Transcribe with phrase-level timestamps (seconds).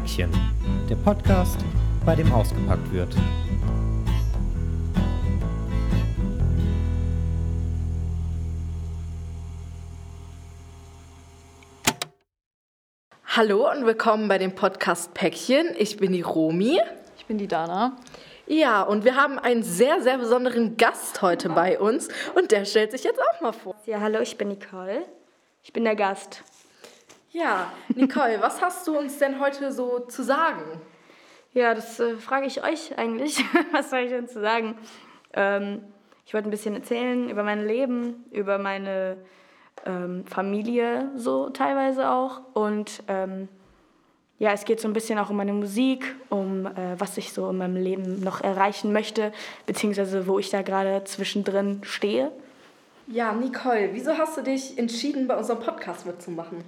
[0.00, 0.30] Päckchen,
[0.88, 1.58] der Podcast,
[2.06, 3.14] bei dem ausgepackt wird.
[13.26, 15.74] Hallo und willkommen bei dem Podcast Päckchen.
[15.76, 16.80] Ich bin die Romi.
[17.18, 17.98] Ich bin die Dana.
[18.46, 22.92] Ja, und wir haben einen sehr, sehr besonderen Gast heute bei uns und der stellt
[22.92, 23.74] sich jetzt auch mal vor.
[23.84, 25.02] Ja, hallo, ich bin Nicole.
[25.62, 26.42] Ich bin der Gast.
[27.32, 30.62] Ja, Nicole, was hast du uns denn heute so zu sagen?
[31.54, 33.44] Ja, das äh, frage ich euch eigentlich.
[33.72, 34.76] was soll ich denn zu sagen?
[35.34, 35.84] Ähm,
[36.26, 39.16] ich wollte ein bisschen erzählen über mein Leben, über meine
[39.86, 43.48] ähm, Familie so teilweise auch und ähm,
[44.40, 47.48] ja, es geht so ein bisschen auch um meine Musik, um äh, was ich so
[47.50, 49.32] in meinem Leben noch erreichen möchte,
[49.66, 52.32] beziehungsweise wo ich da gerade zwischendrin stehe.
[53.06, 56.64] Ja, Nicole, wieso hast du dich entschieden, bei unserem Podcast mitzumachen?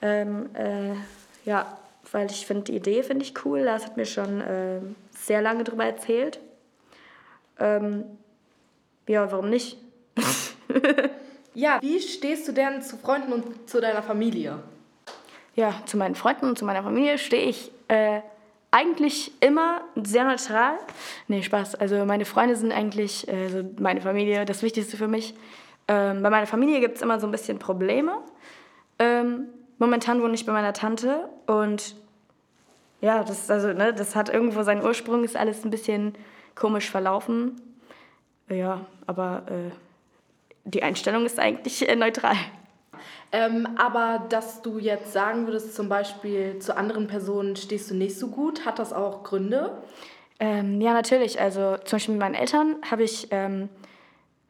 [0.00, 0.94] Ähm, äh,
[1.44, 1.78] ja,
[2.12, 3.64] weil ich finde, die Idee finde ich cool.
[3.64, 4.80] Das hat mir schon äh,
[5.16, 6.38] sehr lange drüber erzählt.
[7.58, 8.04] Ähm,
[9.06, 9.78] ja, warum nicht?
[11.54, 14.58] ja, wie stehst du denn zu Freunden und zu deiner Familie?
[15.56, 18.20] Ja, zu meinen Freunden und zu meiner Familie stehe ich äh,
[18.70, 20.78] eigentlich immer sehr neutral.
[21.26, 21.74] Nee, Spaß.
[21.76, 25.34] Also meine Freunde sind eigentlich, also meine Familie, das Wichtigste für mich.
[25.88, 28.18] Ähm, bei meiner Familie gibt es immer so ein bisschen Probleme.
[28.98, 29.48] Ähm,
[29.78, 31.96] momentan wohne ich bei meiner Tante und
[33.00, 36.14] ja, das, also, ne, das hat irgendwo seinen Ursprung, ist alles ein bisschen
[36.54, 37.60] komisch verlaufen.
[38.48, 39.70] Ja, aber äh,
[40.64, 42.34] die Einstellung ist eigentlich äh, neutral.
[43.30, 48.18] Ähm, aber dass du jetzt sagen würdest, zum Beispiel zu anderen Personen stehst du nicht
[48.18, 49.82] so gut, hat das auch Gründe?
[50.40, 51.40] Ähm, ja, natürlich.
[51.40, 53.68] Also zum Beispiel mit meinen Eltern habe ich ähm,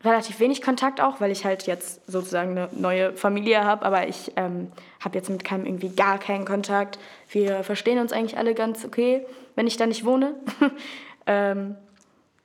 [0.04, 4.32] relativ wenig Kontakt auch, weil ich halt jetzt sozusagen eine neue Familie habe, aber ich
[4.36, 6.98] ähm, habe jetzt mit keinem irgendwie gar keinen Kontakt.
[7.30, 9.26] Wir verstehen uns eigentlich alle ganz okay,
[9.56, 10.34] wenn ich da nicht wohne.
[11.26, 11.74] ähm,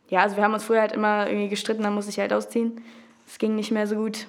[0.09, 2.81] ja, also wir haben uns früher halt immer irgendwie gestritten, dann muss ich halt ausziehen.
[3.27, 4.27] Es ging nicht mehr so gut.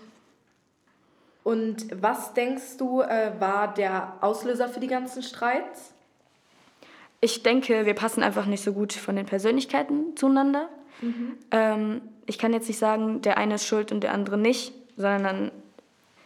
[1.43, 5.93] Und was denkst du, äh, war der Auslöser für die ganzen Streits?
[7.21, 10.69] Ich denke, wir passen einfach nicht so gut von den Persönlichkeiten zueinander.
[11.01, 11.37] Mhm.
[11.51, 15.51] Ähm, ich kann jetzt nicht sagen, der eine ist schuld und der andere nicht, sondern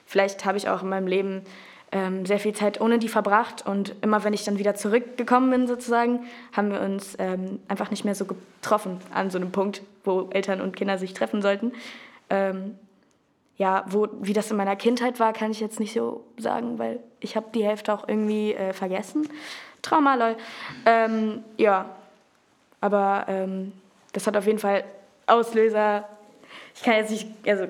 [0.07, 1.43] vielleicht habe ich auch in meinem Leben
[1.91, 5.67] ähm, sehr viel Zeit ohne die verbracht und immer wenn ich dann wieder zurückgekommen bin
[5.67, 10.29] sozusagen, haben wir uns ähm, einfach nicht mehr so getroffen an so einem Punkt, wo
[10.31, 11.73] Eltern und Kinder sich treffen sollten.
[12.29, 12.77] Ähm,
[13.57, 17.01] ja, wo, wie das in meiner Kindheit war, kann ich jetzt nicht so sagen, weil
[17.21, 19.29] ich habe die Hälfte auch irgendwie äh, vergessen.
[19.83, 20.37] Trauma, lol.
[20.85, 21.87] Ähm, ja,
[22.81, 23.73] aber ähm,
[24.13, 24.85] das hat auf jeden Fall
[25.29, 26.09] Auslöser.
[26.75, 27.67] Ich kann jetzt nicht, also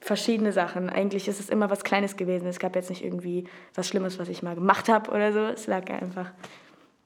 [0.00, 0.90] verschiedene Sachen.
[0.90, 2.46] Eigentlich ist es immer was Kleines gewesen.
[2.46, 3.44] Es gab jetzt nicht irgendwie
[3.74, 5.40] was Schlimmes, was ich mal gemacht habe oder so.
[5.46, 6.30] Es lag einfach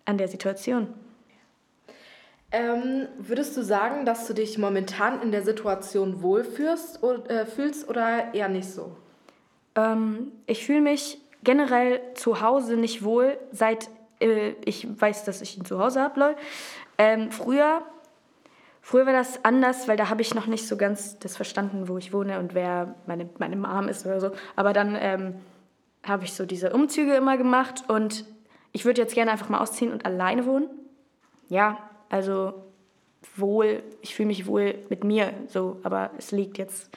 [0.04, 0.88] an der Situation.
[2.50, 7.88] Ähm, würdest du sagen, dass du dich momentan in der Situation wohlfühlst oder, äh, fühlst
[7.88, 8.96] oder eher nicht so?
[9.74, 15.58] Ähm, ich fühle mich generell zu Hause nicht wohl, seit äh, ich weiß, dass ich
[15.58, 16.36] ein Zuhause habe,
[16.96, 17.82] Ähm, früher,
[18.88, 21.98] früher war das anders, weil da habe ich noch nicht so ganz das verstanden, wo
[21.98, 24.30] ich wohne und wer meine, meine Mom ist oder so.
[24.56, 25.34] Aber dann ähm,
[26.02, 28.24] habe ich so diese Umzüge immer gemacht und
[28.72, 30.70] ich würde jetzt gerne einfach mal ausziehen und alleine wohnen.
[31.50, 31.76] Ja,
[32.08, 32.54] also
[33.36, 36.90] wohl, ich fühle mich wohl mit mir so, aber es liegt jetzt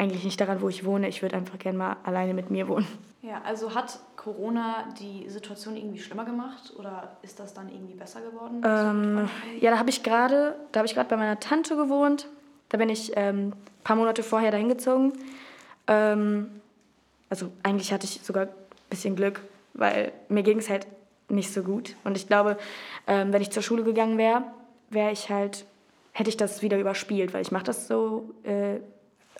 [0.00, 1.08] eigentlich nicht daran, wo ich wohne.
[1.08, 2.86] Ich würde einfach gerne mal alleine mit mir wohnen.
[3.22, 8.22] Ja, also hat Corona die Situation irgendwie schlimmer gemacht oder ist das dann irgendwie besser
[8.22, 8.62] geworden?
[8.64, 9.28] Ähm,
[9.60, 12.28] ja, da habe ich gerade, da habe ich gerade bei meiner Tante gewohnt.
[12.70, 15.12] Da bin ich ähm, ein paar Monate vorher dahin gezogen.
[15.86, 16.50] Ähm,
[17.28, 18.52] also eigentlich hatte ich sogar ein
[18.88, 19.42] bisschen Glück,
[19.74, 20.86] weil mir ging es halt
[21.28, 21.94] nicht so gut.
[22.04, 22.56] Und ich glaube,
[23.06, 24.44] ähm, wenn ich zur Schule gegangen wäre,
[24.88, 25.66] wäre ich halt,
[26.12, 28.80] hätte ich das wieder überspielt, weil ich mache das so äh,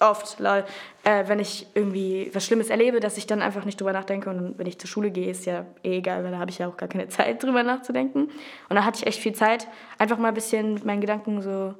[0.00, 0.64] oft, lol,
[1.04, 4.30] äh, wenn ich irgendwie was Schlimmes erlebe, dass ich dann einfach nicht drüber nachdenke.
[4.30, 6.68] Und wenn ich zur Schule gehe, ist ja eh egal, weil da habe ich ja
[6.68, 8.24] auch gar keine Zeit drüber nachzudenken.
[8.68, 9.68] Und da hatte ich echt viel Zeit,
[9.98, 11.74] einfach mal ein bisschen mit meinen Gedanken so,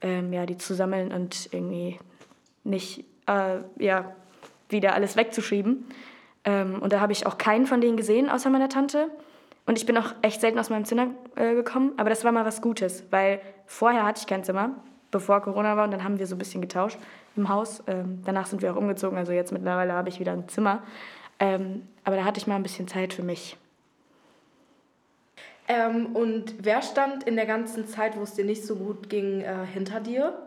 [0.00, 1.98] ähm, ja, die zu sammeln und irgendwie
[2.64, 4.14] nicht, äh, ja,
[4.68, 5.86] wieder alles wegzuschieben.
[6.44, 9.08] Ähm, und da habe ich auch keinen von denen gesehen, außer meiner Tante.
[9.66, 12.44] Und ich bin auch echt selten aus meinem Zimmer äh, gekommen, aber das war mal
[12.44, 14.70] was Gutes, weil vorher hatte ich kein Zimmer,
[15.10, 16.98] bevor Corona war, und dann haben wir so ein bisschen getauscht
[17.36, 17.82] im Haus.
[17.86, 20.82] Ähm, danach sind wir auch umgezogen, also jetzt mittlerweile habe ich wieder ein Zimmer.
[21.38, 23.56] Ähm, aber da hatte ich mal ein bisschen Zeit für mich.
[25.68, 29.40] Ähm, und wer stand in der ganzen Zeit, wo es dir nicht so gut ging,
[29.40, 30.38] äh, hinter dir?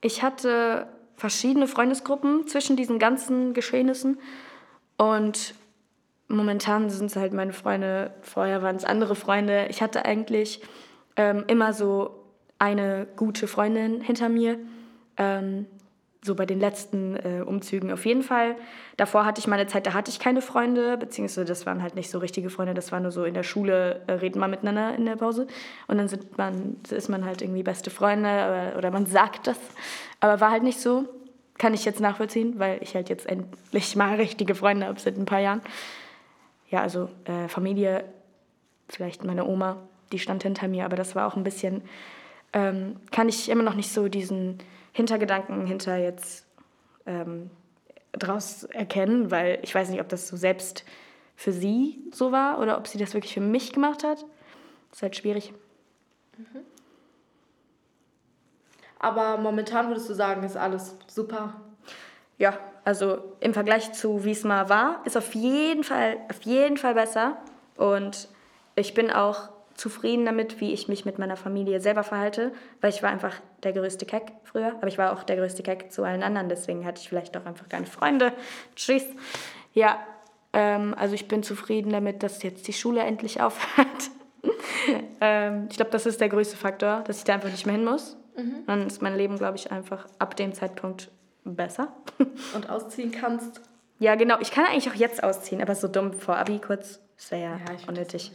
[0.00, 0.86] Ich hatte
[1.16, 4.18] verschiedene Freundesgruppen zwischen diesen ganzen Geschehnissen
[4.98, 5.54] und
[6.28, 9.66] momentan sind es halt meine Freunde, vorher waren es andere Freunde.
[9.70, 10.60] Ich hatte eigentlich
[11.16, 12.22] ähm, immer so
[12.58, 14.58] eine gute Freundin hinter mir.
[15.16, 15.66] Ähm,
[16.26, 18.56] so bei den letzten äh, Umzügen auf jeden Fall.
[18.96, 22.10] Davor hatte ich meine Zeit, da hatte ich keine Freunde, beziehungsweise das waren halt nicht
[22.10, 25.06] so richtige Freunde, das war nur so in der Schule, äh, reden wir miteinander in
[25.06, 25.46] der Pause.
[25.86, 29.58] Und dann sind man, ist man halt irgendwie beste Freunde oder, oder man sagt das.
[30.20, 31.04] Aber war halt nicht so.
[31.58, 35.24] Kann ich jetzt nachvollziehen, weil ich halt jetzt endlich mal richtige Freunde habe seit ein
[35.24, 35.62] paar Jahren
[36.70, 38.04] ja, also äh, Familie,
[38.88, 39.76] vielleicht meine Oma,
[40.12, 41.82] die stand hinter mir, aber das war auch ein bisschen,
[42.52, 44.58] ähm, kann ich immer noch nicht so diesen
[44.96, 46.46] Hintergedanken hinter jetzt
[47.04, 47.50] ähm,
[48.12, 50.86] draus erkennen, weil ich weiß nicht, ob das so selbst
[51.34, 54.22] für sie so war oder ob sie das wirklich für mich gemacht hat.
[54.88, 55.52] Das ist halt schwierig.
[56.38, 56.60] Mhm.
[58.98, 61.60] Aber momentan würdest du sagen, ist alles super?
[62.38, 66.78] Ja, also im Vergleich zu wie es mal war, ist auf jeden Fall, auf jeden
[66.78, 67.36] Fall besser.
[67.76, 68.28] Und
[68.76, 73.02] ich bin auch zufrieden damit, wie ich mich mit meiner Familie selber verhalte, weil ich
[73.02, 76.22] war einfach der größte Keck früher, aber ich war auch der größte Keck zu allen
[76.22, 78.32] anderen, deswegen hatte ich vielleicht auch einfach keine Freunde.
[78.74, 79.04] Tschüss.
[79.74, 79.98] Ja,
[80.52, 84.10] ähm, also ich bin zufrieden damit, dass jetzt die Schule endlich aufhört.
[85.20, 87.84] ähm, ich glaube, das ist der größte Faktor, dass ich da einfach nicht mehr hin
[87.84, 88.16] muss.
[88.36, 88.64] Mhm.
[88.66, 91.10] Dann ist mein Leben, glaube ich, einfach ab dem Zeitpunkt
[91.44, 91.92] besser.
[92.54, 93.60] Und ausziehen kannst?
[93.98, 94.38] Ja, genau.
[94.40, 97.56] Ich kann eigentlich auch jetzt ausziehen, aber so dumm vor Abi kurz, das wäre ja,
[97.56, 98.32] ja unnötig.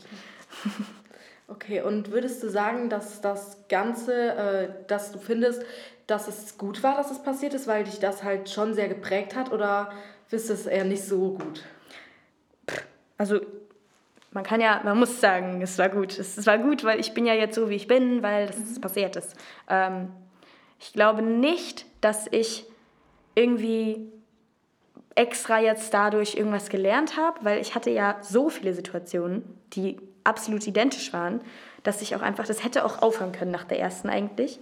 [1.47, 5.63] Okay, und würdest du sagen, dass das Ganze, äh, dass du findest,
[6.07, 9.35] dass es gut war, dass es passiert ist, weil dich das halt schon sehr geprägt
[9.35, 9.91] hat oder
[10.27, 11.63] findest du es eher nicht so gut?
[13.17, 13.41] Also
[14.31, 16.17] man kann ja, man muss sagen, es war gut.
[16.17, 18.81] Es war gut, weil ich bin ja jetzt so, wie ich bin, weil das mhm.
[18.81, 19.35] passiert ist.
[19.69, 20.09] Ähm,
[20.79, 22.65] ich glaube nicht, dass ich
[23.35, 24.09] irgendwie
[25.15, 30.65] extra jetzt dadurch irgendwas gelernt habe, weil ich hatte ja so viele Situationen, die absolut
[30.67, 31.41] identisch waren,
[31.83, 34.59] dass ich auch einfach, das hätte auch aufhören können nach der ersten eigentlich.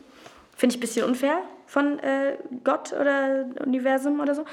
[0.56, 4.44] Finde ich ein bisschen unfair von äh, Gott oder Universum oder so.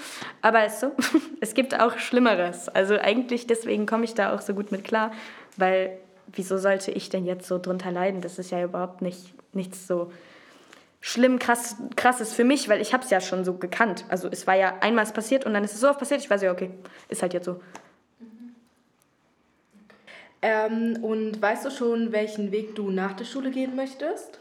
[0.43, 0.93] Aber ist so.
[1.41, 2.69] es gibt auch Schlimmeres.
[2.69, 5.13] Also eigentlich deswegen komme ich da auch so gut mit klar,
[5.57, 8.21] weil wieso sollte ich denn jetzt so drunter leiden?
[8.21, 10.13] Das ist ja überhaupt nicht nichts so
[11.01, 14.05] schlimm, krass, krass ist für mich, weil ich habe es ja schon so gekannt.
[14.09, 16.43] Also es war ja einmal passiert und dann ist es so oft passiert, ich weiß
[16.43, 16.71] ja, okay,
[17.09, 17.61] ist halt jetzt so.
[20.49, 24.39] Ähm, und weißt du schon, welchen Weg du nach der Schule gehen möchtest?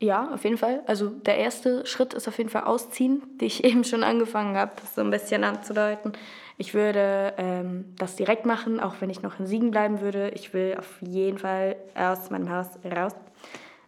[0.00, 0.82] Ja, auf jeden Fall.
[0.86, 4.72] Also der erste Schritt ist auf jeden Fall ausziehen, die ich eben schon angefangen habe,
[4.94, 6.12] so ein bisschen anzudeuten.
[6.56, 10.30] Ich würde ähm, das direkt machen, auch wenn ich noch in Siegen bleiben würde.
[10.30, 13.12] Ich will auf jeden Fall aus meinem Haus raus,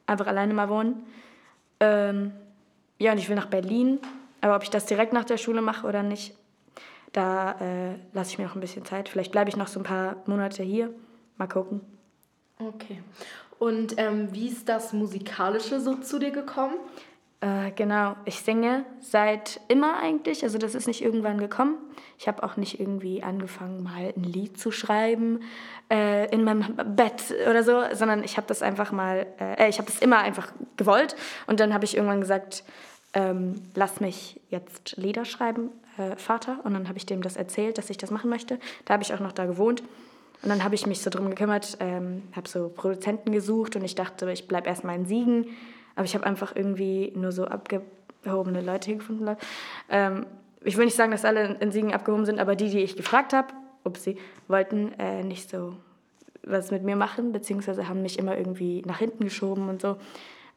[0.06, 1.06] einfach alleine mal wohnen.
[1.80, 2.32] Ähm,
[2.98, 3.98] ja, und ich will nach Berlin.
[4.42, 6.36] Aber ob ich das direkt nach der Schule mache oder nicht,
[7.12, 9.08] da äh, lasse ich mir noch ein bisschen Zeit.
[9.08, 10.92] Vielleicht bleibe ich noch so ein paar Monate hier.
[11.36, 11.80] Mal gucken.
[12.58, 13.02] Okay.
[13.58, 16.74] Und ähm, wie ist das Musikalische so zu dir gekommen?
[17.40, 20.44] Äh, genau, ich singe seit immer eigentlich.
[20.44, 21.76] Also das ist nicht irgendwann gekommen.
[22.18, 25.40] Ich habe auch nicht irgendwie angefangen, mal ein Lied zu schreiben
[25.90, 29.90] äh, in meinem Bett oder so, sondern ich habe das einfach mal, äh, ich habe
[29.90, 31.16] das immer einfach gewollt.
[31.46, 32.64] Und dann habe ich irgendwann gesagt,
[33.12, 36.60] ähm, lass mich jetzt Lieder schreiben, äh, Vater.
[36.64, 38.58] Und dann habe ich dem das erzählt, dass ich das machen möchte.
[38.86, 39.82] Da habe ich auch noch da gewohnt.
[40.44, 43.94] Und dann habe ich mich so drum gekümmert, ähm, habe so Produzenten gesucht und ich
[43.94, 45.46] dachte, ich bleibe erstmal in Siegen.
[45.96, 49.36] Aber ich habe einfach irgendwie nur so abgehobene Leute gefunden.
[49.88, 50.26] Ähm,
[50.62, 53.32] ich will nicht sagen, dass alle in Siegen abgehoben sind, aber die, die ich gefragt
[53.32, 55.76] habe, ob sie wollten äh, nicht so
[56.42, 59.96] was mit mir machen, beziehungsweise haben mich immer irgendwie nach hinten geschoben und so.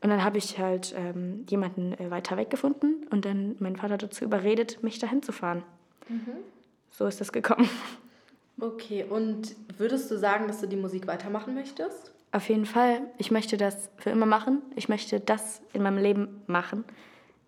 [0.02, 3.98] Und dann habe ich halt ähm, jemanden äh, weiter weg gefunden und dann meinen Vater
[3.98, 5.64] dazu überredet, mich dahin zu fahren.
[6.10, 6.34] Mhm.
[6.92, 7.70] So ist das gekommen.
[8.60, 12.12] Okay, und würdest du sagen, dass du die Musik weitermachen möchtest?
[12.32, 13.02] Auf jeden Fall.
[13.18, 14.62] Ich möchte das für immer machen.
[14.76, 16.84] Ich möchte das in meinem Leben machen.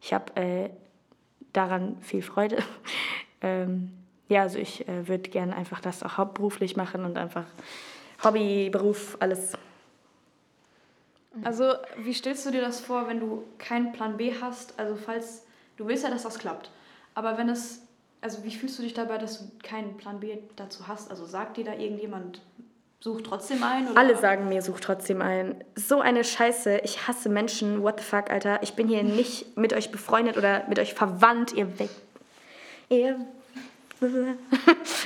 [0.02, 0.70] Ich habe äh,
[1.54, 2.58] daran viel Freude.
[3.42, 3.92] ähm,
[4.30, 7.46] ja, also ich äh, würde gerne einfach das auch hauptberuflich machen und einfach
[8.24, 9.54] Hobby, Beruf, alles.
[11.44, 14.78] Also wie stellst du dir das vor, wenn du keinen Plan B hast?
[14.78, 15.46] Also falls,
[15.78, 16.70] du willst ja, dass das klappt.
[17.16, 17.82] Aber wenn es,
[18.22, 21.10] also wie fühlst du dich dabei, dass du keinen Plan B dazu hast?
[21.10, 22.42] Also sagt dir da irgendjemand,
[23.00, 23.88] such trotzdem ein?
[23.90, 23.98] Oder?
[23.98, 25.64] Alle sagen mir, such trotzdem ein.
[25.76, 26.80] So eine Scheiße.
[26.84, 27.82] Ich hasse Menschen.
[27.82, 28.62] What the fuck, Alter.
[28.62, 31.54] Ich bin hier nicht mit euch befreundet oder mit euch verwandt.
[31.54, 31.90] Ihr weg.
[32.90, 33.20] Ihr.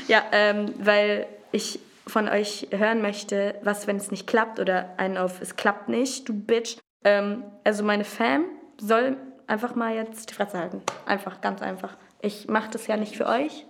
[0.08, 5.18] ja, ähm, weil ich von euch hören möchte, was, wenn es nicht klappt oder einen
[5.18, 6.78] auf, es klappt nicht, du Bitch.
[7.04, 8.46] Ähm, also meine Fam
[8.80, 9.18] soll
[9.48, 10.82] einfach mal jetzt die Fresse halten.
[11.06, 11.96] Einfach, ganz einfach.
[12.24, 13.68] Ich mache das ja nicht für euch.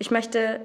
[0.00, 0.60] Ich möchte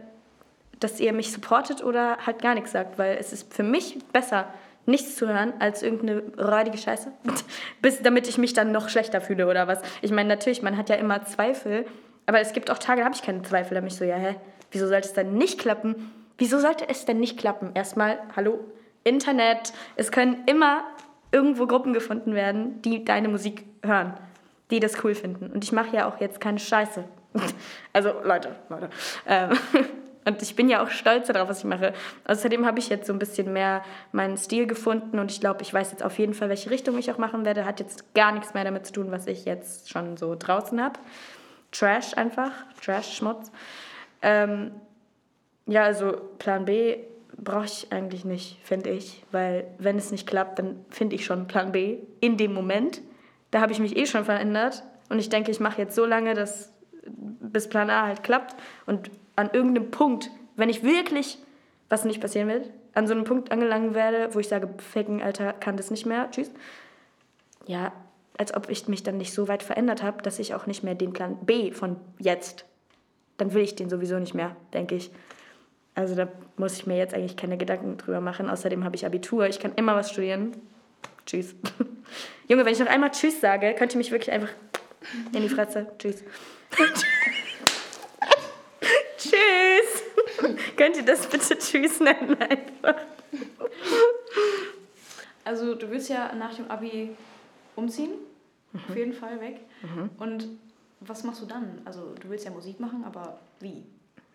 [0.80, 4.48] dass ihr mich supportet oder halt gar nichts sagt, weil es ist für mich besser,
[4.86, 7.12] nichts zu hören, als irgendeine räudige Scheiße,
[7.82, 9.80] bis, damit ich mich dann noch schlechter fühle oder was.
[10.02, 11.86] Ich meine, natürlich, man hat ja immer Zweifel,
[12.28, 14.16] aber es gibt auch Tage, da habe ich keine Zweifel, da bin ich so, ja,
[14.16, 14.36] hä,
[14.72, 16.12] wieso sollte es denn nicht klappen?
[16.38, 17.72] Wieso sollte es denn nicht klappen?
[17.74, 18.60] Erstmal, hallo,
[19.04, 20.84] Internet, es können immer
[21.32, 24.14] irgendwo Gruppen gefunden werden, die deine Musik hören,
[24.70, 25.52] die das cool finden.
[25.52, 27.06] Und ich mache ja auch jetzt keine Scheiße.
[27.94, 28.90] Also, Leute, Leute.
[29.26, 29.52] Ähm,
[30.26, 31.94] und ich bin ja auch stolz darauf, was ich mache.
[32.26, 35.74] Außerdem habe ich jetzt so ein bisschen mehr meinen Stil gefunden und ich glaube, ich
[35.74, 37.66] weiß jetzt auf jeden Fall, welche Richtung ich auch machen werde.
[37.66, 41.00] Hat jetzt gar nichts mehr damit zu tun, was ich jetzt schon so draußen habe.
[41.72, 42.52] Trash einfach,
[42.84, 43.52] Trash, Schmutz.
[44.22, 44.72] Ähm,
[45.68, 46.98] ja, also Plan B
[47.38, 51.48] brauche ich eigentlich nicht, finde ich, weil wenn es nicht klappt, dann finde ich schon
[51.48, 53.02] Plan B in dem Moment.
[53.52, 56.34] Da habe ich mich eh schon verändert und ich denke, ich mache jetzt so lange,
[56.34, 56.74] dass
[57.06, 61.38] bis Plan A halt klappt und an irgendeinem Punkt, wenn ich wirklich,
[61.90, 65.54] was nicht passieren wird, an so einem Punkt angelangt werde, wo ich sage, ficken, Alter,
[65.54, 66.52] kann das nicht mehr, tschüss.
[67.68, 67.92] Ja,
[68.38, 70.96] als ob ich mich dann nicht so weit verändert habe, dass ich auch nicht mehr
[70.96, 72.66] den Plan B von jetzt,
[73.38, 75.12] dann will ich den sowieso nicht mehr, denke ich.
[75.94, 78.50] Also da muss ich mir jetzt eigentlich keine Gedanken drüber machen.
[78.50, 80.52] Außerdem habe ich Abitur, ich kann immer was studieren.
[81.26, 81.56] Tschüss.
[82.48, 84.50] Junge, wenn ich noch einmal Tschüss sage, könnt ihr mich wirklich einfach
[85.32, 85.88] in die Fresse.
[85.98, 86.24] Tschüss.
[89.18, 90.04] Tschüss.
[90.76, 92.96] Könnt ihr das bitte Tschüss nennen einfach?
[95.44, 97.16] Also du willst ja nach dem Abi
[97.76, 98.14] umziehen,
[98.74, 98.82] mhm.
[98.90, 99.60] auf jeden Fall weg.
[99.84, 100.10] Mhm.
[100.18, 100.48] Und
[101.00, 101.82] was machst du dann?
[101.86, 103.84] Also du willst ja Musik machen, aber wie?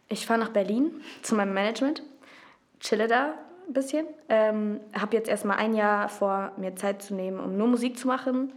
[0.09, 2.03] Ich fahre nach Berlin zu meinem Management,
[2.81, 3.35] chille da
[3.67, 4.07] ein bisschen.
[4.29, 8.07] Ähm, habe jetzt erstmal ein Jahr vor, mir Zeit zu nehmen, um nur Musik zu
[8.07, 8.53] machen.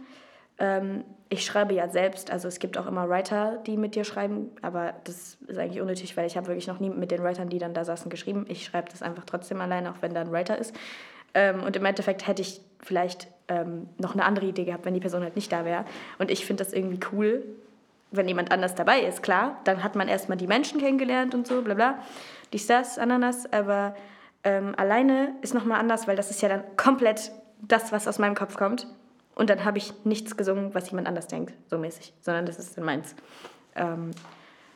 [0.58, 4.50] Ähm, ich schreibe ja selbst, also es gibt auch immer Writer, die mit dir schreiben,
[4.62, 7.58] aber das ist eigentlich unnötig, weil ich habe wirklich noch nie mit den Writern, die
[7.58, 8.46] dann da saßen, geschrieben.
[8.48, 10.74] Ich schreibe das einfach trotzdem alleine, auch wenn da ein Writer ist.
[11.34, 15.00] Ähm, und im Endeffekt hätte ich vielleicht ähm, noch eine andere Idee gehabt, wenn die
[15.00, 15.84] Person halt nicht da wäre.
[16.18, 17.42] Und ich finde das irgendwie cool,
[18.12, 19.60] wenn jemand anders dabei ist, klar.
[19.64, 21.98] Dann hat man erstmal die Menschen kennengelernt und so, bla bla.
[22.52, 23.52] Dies, das, Ananas.
[23.52, 23.96] Aber
[24.44, 28.36] ähm, alleine ist nochmal anders, weil das ist ja dann komplett das, was aus meinem
[28.36, 28.86] Kopf kommt.
[29.34, 32.78] Und dann habe ich nichts gesungen, was jemand anders denkt, so mäßig, sondern das ist
[32.78, 33.14] in meins.
[33.74, 34.12] Ähm,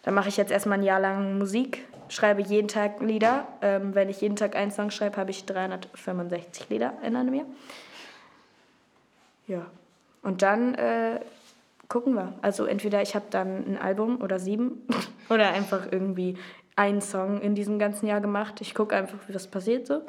[0.02, 3.46] dann mache ich jetzt erstmal ein Jahr lang Musik, schreibe jeden Tag Lieder.
[3.62, 7.46] Ähm, wenn ich jeden Tag einen Song schreibe, habe ich 365 Lieder in Jahr.
[9.46, 9.66] Ja.
[10.22, 11.20] Und dann äh,
[11.88, 12.34] gucken wir.
[12.42, 14.86] Also entweder ich habe dann ein Album oder sieben
[15.30, 16.36] oder einfach irgendwie
[16.74, 18.60] einen Song in diesem ganzen Jahr gemacht.
[18.60, 20.02] Ich gucke einfach, wie das passiert so.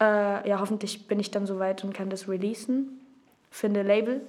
[0.00, 2.99] Äh, ja, hoffentlich bin ich dann soweit und kann das releasen
[3.50, 4.20] finde Label.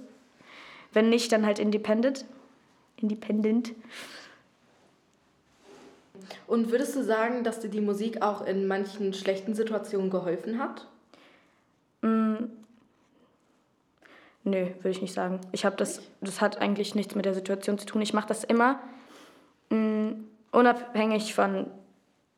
[0.93, 2.25] Wenn nicht, dann halt Independent.
[2.97, 3.73] Independent.
[6.47, 10.87] Und würdest du sagen, dass dir die Musik auch in manchen schlechten Situationen geholfen hat?
[12.01, 12.45] Mm.
[14.43, 15.39] Nö, würde ich nicht sagen.
[15.51, 18.01] Ich habe das, das hat eigentlich nichts mit der Situation zu tun.
[18.01, 18.79] Ich mache das immer
[19.69, 20.13] mm,
[20.51, 21.67] unabhängig von,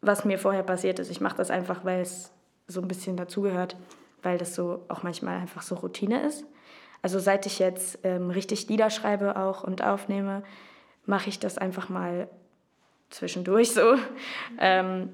[0.01, 1.09] was mir vorher passiert ist.
[1.09, 2.31] Ich mache das einfach, weil es
[2.67, 3.77] so ein bisschen dazugehört,
[4.21, 6.45] weil das so auch manchmal einfach so Routine ist.
[7.03, 10.41] Also seit ich jetzt ähm, richtig Lieder schreibe auch und aufnehme,
[11.05, 12.29] mache ich das einfach mal
[13.09, 13.95] zwischendurch so.
[14.57, 15.09] Ähm,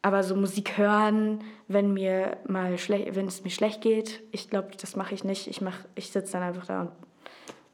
[0.00, 4.96] aber so Musik hören, wenn mir mal wenn es mir schlecht geht, ich glaube, das
[4.96, 5.46] mache ich nicht.
[5.48, 6.90] Ich mach, ich sitze dann einfach da und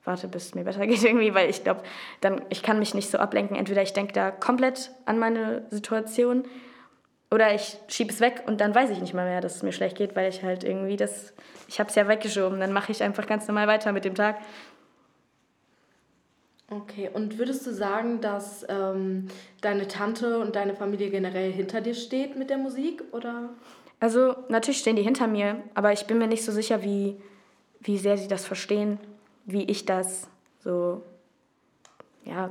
[0.04, 1.82] warte, bis es mir besser geht irgendwie, weil ich glaube,
[2.20, 3.56] dann ich kann mich nicht so ablenken.
[3.56, 6.44] Entweder ich denke da komplett an meine Situation
[7.30, 9.72] oder ich schiebe es weg und dann weiß ich nicht mal mehr, dass es mir
[9.72, 11.32] schlecht geht, weil ich halt irgendwie das,
[11.68, 12.58] ich habe es ja weggeschoben.
[12.58, 14.38] Dann mache ich einfach ganz normal weiter mit dem Tag.
[16.70, 19.28] Okay, und würdest du sagen, dass ähm,
[19.60, 23.50] deine Tante und deine Familie generell hinter dir steht mit der Musik, oder?
[23.98, 27.20] Also natürlich stehen die hinter mir, aber ich bin mir nicht so sicher, wie,
[27.80, 28.98] wie sehr sie das verstehen,
[29.46, 30.28] wie ich das
[30.62, 31.02] so,
[32.24, 32.50] ja,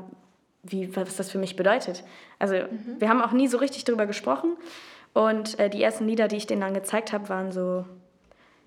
[0.64, 2.04] wie, was das für mich bedeutet.
[2.38, 3.00] Also mhm.
[3.00, 4.58] wir haben auch nie so richtig darüber gesprochen.
[5.14, 7.86] Und äh, die ersten Lieder, die ich denen dann gezeigt habe, waren so,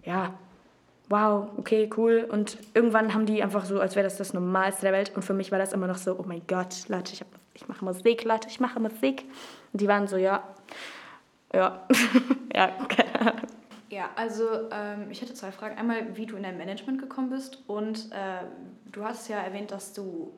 [0.05, 0.35] ja,
[1.09, 2.27] wow, okay, cool.
[2.31, 5.13] Und irgendwann haben die einfach so, als wäre das das Normalste der Welt.
[5.15, 7.69] Und für mich war das immer noch so, oh mein Gott, Leute, ich, hab, ich
[7.69, 9.25] mache Musik, Leute, ich mache Musik.
[9.73, 10.43] Und die waren so, ja,
[11.53, 11.87] ja,
[12.55, 13.43] ja, keine Ahnung.
[13.91, 15.77] Ja, also ähm, ich hätte zwei Fragen.
[15.77, 18.43] Einmal, wie du in dein Management gekommen bist und äh,
[18.91, 20.33] du hast ja erwähnt, dass du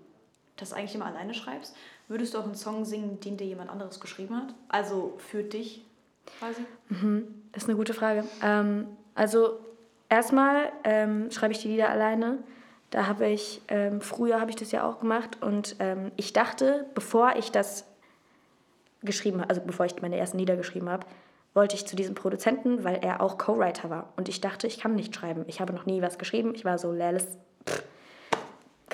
[0.56, 1.75] das eigentlich immer alleine schreibst,
[2.08, 4.54] würdest du auch einen Song singen, den dir jemand anderes geschrieben hat?
[4.68, 5.84] Also für dich
[6.38, 6.62] quasi?
[6.88, 8.25] Mhm, das ist eine gute Frage.
[8.42, 9.58] Ähm, also
[10.08, 12.38] erstmal ähm, schreibe ich die Lieder alleine.
[12.90, 16.87] Da habe ich, ähm, früher habe ich das ja auch gemacht und ähm, ich dachte,
[16.94, 17.84] bevor ich das
[19.02, 21.04] geschrieben habe, also bevor ich meine ersten Lieder geschrieben habe,
[21.54, 24.12] wollte ich zu diesem Produzenten, weil er auch Co-Writer war.
[24.16, 25.44] Und ich dachte, ich kann nicht schreiben.
[25.46, 26.52] Ich habe noch nie was geschrieben.
[26.54, 27.26] Ich war so, Lales,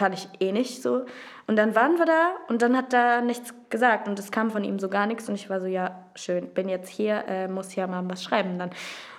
[0.01, 1.05] kann ich eh nicht so.
[1.47, 4.65] Und dann waren wir da und dann hat er nichts gesagt und es kam von
[4.65, 7.75] ihm so gar nichts und ich war so, ja, schön, bin jetzt hier, äh, muss
[7.75, 8.71] ja mal was schreiben dann.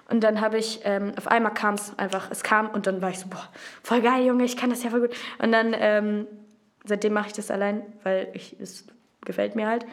[0.09, 3.11] Und dann habe ich, ähm, auf einmal kam es einfach, es kam und dann war
[3.11, 3.47] ich so, boah,
[3.83, 5.15] voll geil, Junge, ich kann das ja voll gut.
[5.37, 6.25] Und dann, ähm,
[6.83, 8.87] seitdem mache ich das allein, weil ich, es
[9.23, 9.85] gefällt mir halt.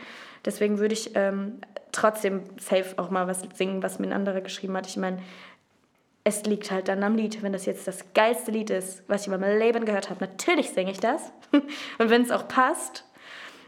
[0.46, 1.60] Deswegen würde ich ähm,
[1.92, 4.86] trotzdem safe auch mal was singen, was mir ein anderer geschrieben hat.
[4.86, 5.18] Ich meine,
[6.28, 7.42] es liegt halt dann am Lied.
[7.42, 10.70] Wenn das jetzt das geilste Lied ist, was ich in meinem Leben gehört habe, natürlich
[10.70, 11.32] singe ich das.
[11.98, 13.04] Und wenn es auch passt.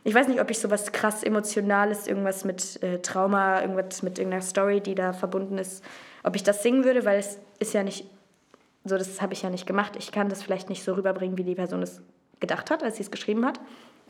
[0.03, 4.43] Ich weiß nicht, ob ich sowas krass Emotionales, irgendwas mit äh, Trauma, irgendwas mit irgendeiner
[4.43, 5.85] Story, die da verbunden ist,
[6.23, 8.07] ob ich das singen würde, weil es ist ja nicht
[8.85, 9.97] so, das habe ich ja nicht gemacht.
[9.99, 12.01] Ich kann das vielleicht nicht so rüberbringen, wie die Person es
[12.41, 13.61] gedacht hat, als sie es geschrieben hat.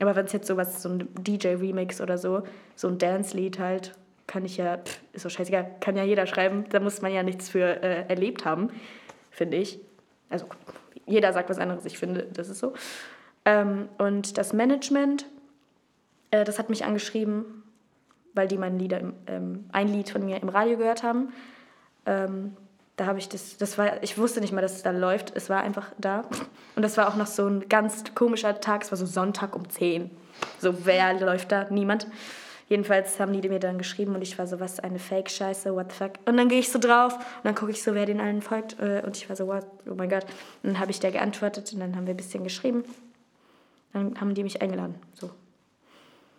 [0.00, 2.44] Aber wenn es jetzt sowas, so ein DJ-Remix oder so,
[2.76, 3.92] so ein Dance-Lied halt,
[4.26, 6.64] kann ich ja, pff, ist doch scheißegal, kann ja jeder schreiben.
[6.70, 8.70] Da muss man ja nichts für äh, erlebt haben,
[9.30, 9.80] finde ich.
[10.28, 10.46] Also
[11.06, 12.74] jeder sagt was anderes, ich finde, das ist so.
[13.44, 15.26] Ähm, und das Management,
[16.30, 17.64] äh, das hat mich angeschrieben,
[18.34, 21.32] weil die mein Lieder, ähm, ein Lied von mir im Radio gehört haben.
[22.06, 22.56] Ähm,
[22.96, 25.34] da habe ich das, das war, ich wusste nicht mal, dass es da läuft.
[25.34, 26.24] Es war einfach da.
[26.76, 28.82] Und das war auch noch so ein ganz komischer Tag.
[28.82, 30.10] Es war so Sonntag um 10.
[30.58, 31.66] So, wer läuft da?
[31.70, 32.06] Niemand.
[32.70, 35.98] Jedenfalls haben die mir dann geschrieben und ich war so, was eine Fake-Scheiße, what the
[35.98, 36.12] fuck.
[36.24, 38.78] Und dann gehe ich so drauf und dann gucke ich so, wer den allen folgt.
[38.78, 40.22] Äh, und ich war so, what, oh mein Gott.
[40.62, 42.84] Und dann habe ich der geantwortet und dann haben wir ein bisschen geschrieben.
[43.92, 44.94] Dann haben die mich eingeladen.
[45.14, 45.30] So.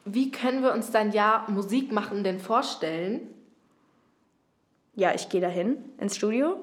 [0.06, 3.28] Wie können wir uns dein Jahr Musik machen denn vorstellen?
[4.96, 6.62] Ja, ich gehe dahin ins Studio,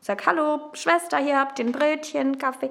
[0.00, 2.70] sag Hallo, Schwester, hier habt ihr ein Brötchen, Kaffee.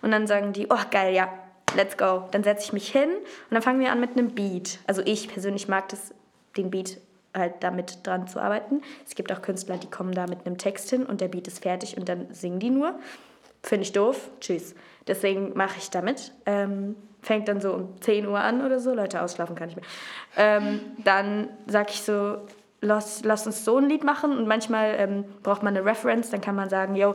[0.00, 1.30] Und dann sagen die, oh geil, ja,
[1.76, 2.24] let's go.
[2.30, 4.78] Dann setze ich mich hin und dann fangen wir an mit einem Beat.
[4.86, 6.14] Also ich persönlich mag das,
[6.56, 6.98] den Beat
[7.34, 8.82] halt damit dran zu arbeiten.
[9.06, 11.62] Es gibt auch Künstler, die kommen da mit einem Text hin und der Beat ist
[11.62, 12.98] fertig und dann singen die nur.
[13.62, 14.30] Finde ich doof.
[14.40, 14.74] Tschüss.
[15.06, 16.32] Deswegen mache ich damit.
[16.46, 18.94] Ähm, fängt dann so um 10 Uhr an oder so.
[18.94, 19.84] Leute, ausschlafen kann ich mehr.
[20.36, 22.38] Ähm, dann sage ich so,
[22.80, 24.36] lass, lass uns so ein Lied machen.
[24.36, 26.30] Und manchmal ähm, braucht man eine Reference.
[26.30, 27.14] Dann kann man sagen, yo,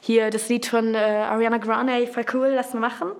[0.00, 3.12] hier das Lied von äh, Ariana Grande, voll cool, lass mal machen.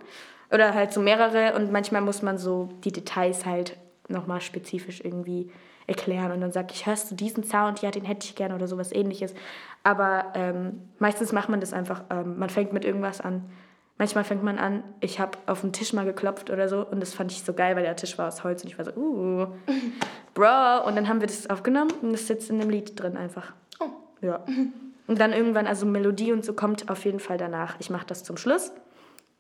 [0.52, 3.76] Oder halt so mehrere und manchmal muss man so die Details halt
[4.08, 5.50] nochmal spezifisch irgendwie
[5.86, 7.82] erklären und dann sage ich, hörst du diesen Sound?
[7.82, 9.34] Ja, den hätte ich gerne oder sowas ähnliches.
[9.82, 13.44] Aber ähm, meistens macht man das einfach, ähm, man fängt mit irgendwas an.
[13.98, 17.14] Manchmal fängt man an, ich habe auf den Tisch mal geklopft oder so und das
[17.14, 19.46] fand ich so geil, weil der Tisch war aus Holz und ich war so, uh,
[20.34, 20.86] bro.
[20.86, 23.52] Und dann haben wir das aufgenommen und das sitzt in dem Lied drin einfach.
[23.80, 23.86] Oh.
[24.20, 24.44] Ja.
[25.06, 27.76] Und dann irgendwann, also Melodie und so kommt auf jeden Fall danach.
[27.78, 28.72] Ich mache das zum Schluss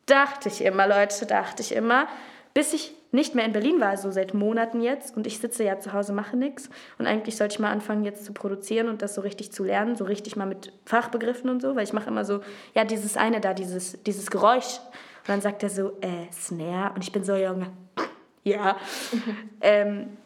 [0.06, 2.06] Dachte ich immer, Leute, dachte ich immer.
[2.54, 5.16] Bis ich nicht mehr in Berlin war, so seit Monaten jetzt.
[5.16, 6.70] Und ich sitze ja zu Hause, mache nichts.
[6.98, 9.96] Und eigentlich sollte ich mal anfangen, jetzt zu produzieren und das so richtig zu lernen,
[9.96, 11.76] so richtig mal mit Fachbegriffen und so.
[11.76, 12.40] Weil ich mache immer so,
[12.74, 14.78] ja, dieses eine da, dieses, dieses Geräusch.
[15.20, 16.92] Und dann sagt er so, äh, Snare.
[16.94, 17.66] Und ich bin so, Junge,
[18.44, 18.76] ja.
[19.60, 20.16] ähm,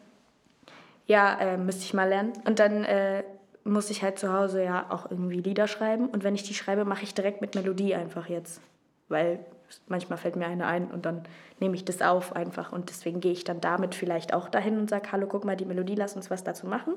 [1.07, 2.33] ja, äh, müsste ich mal lernen.
[2.45, 3.23] Und dann äh,
[3.63, 6.07] muss ich halt zu Hause ja auch irgendwie Lieder schreiben.
[6.07, 8.61] Und wenn ich die schreibe, mache ich direkt mit Melodie einfach jetzt.
[9.09, 9.39] Weil
[9.87, 11.23] manchmal fällt mir eine ein und dann
[11.59, 12.71] nehme ich das auf einfach.
[12.71, 15.65] Und deswegen gehe ich dann damit vielleicht auch dahin und sage, hallo, guck mal die
[15.65, 16.93] Melodie, lass uns was dazu machen.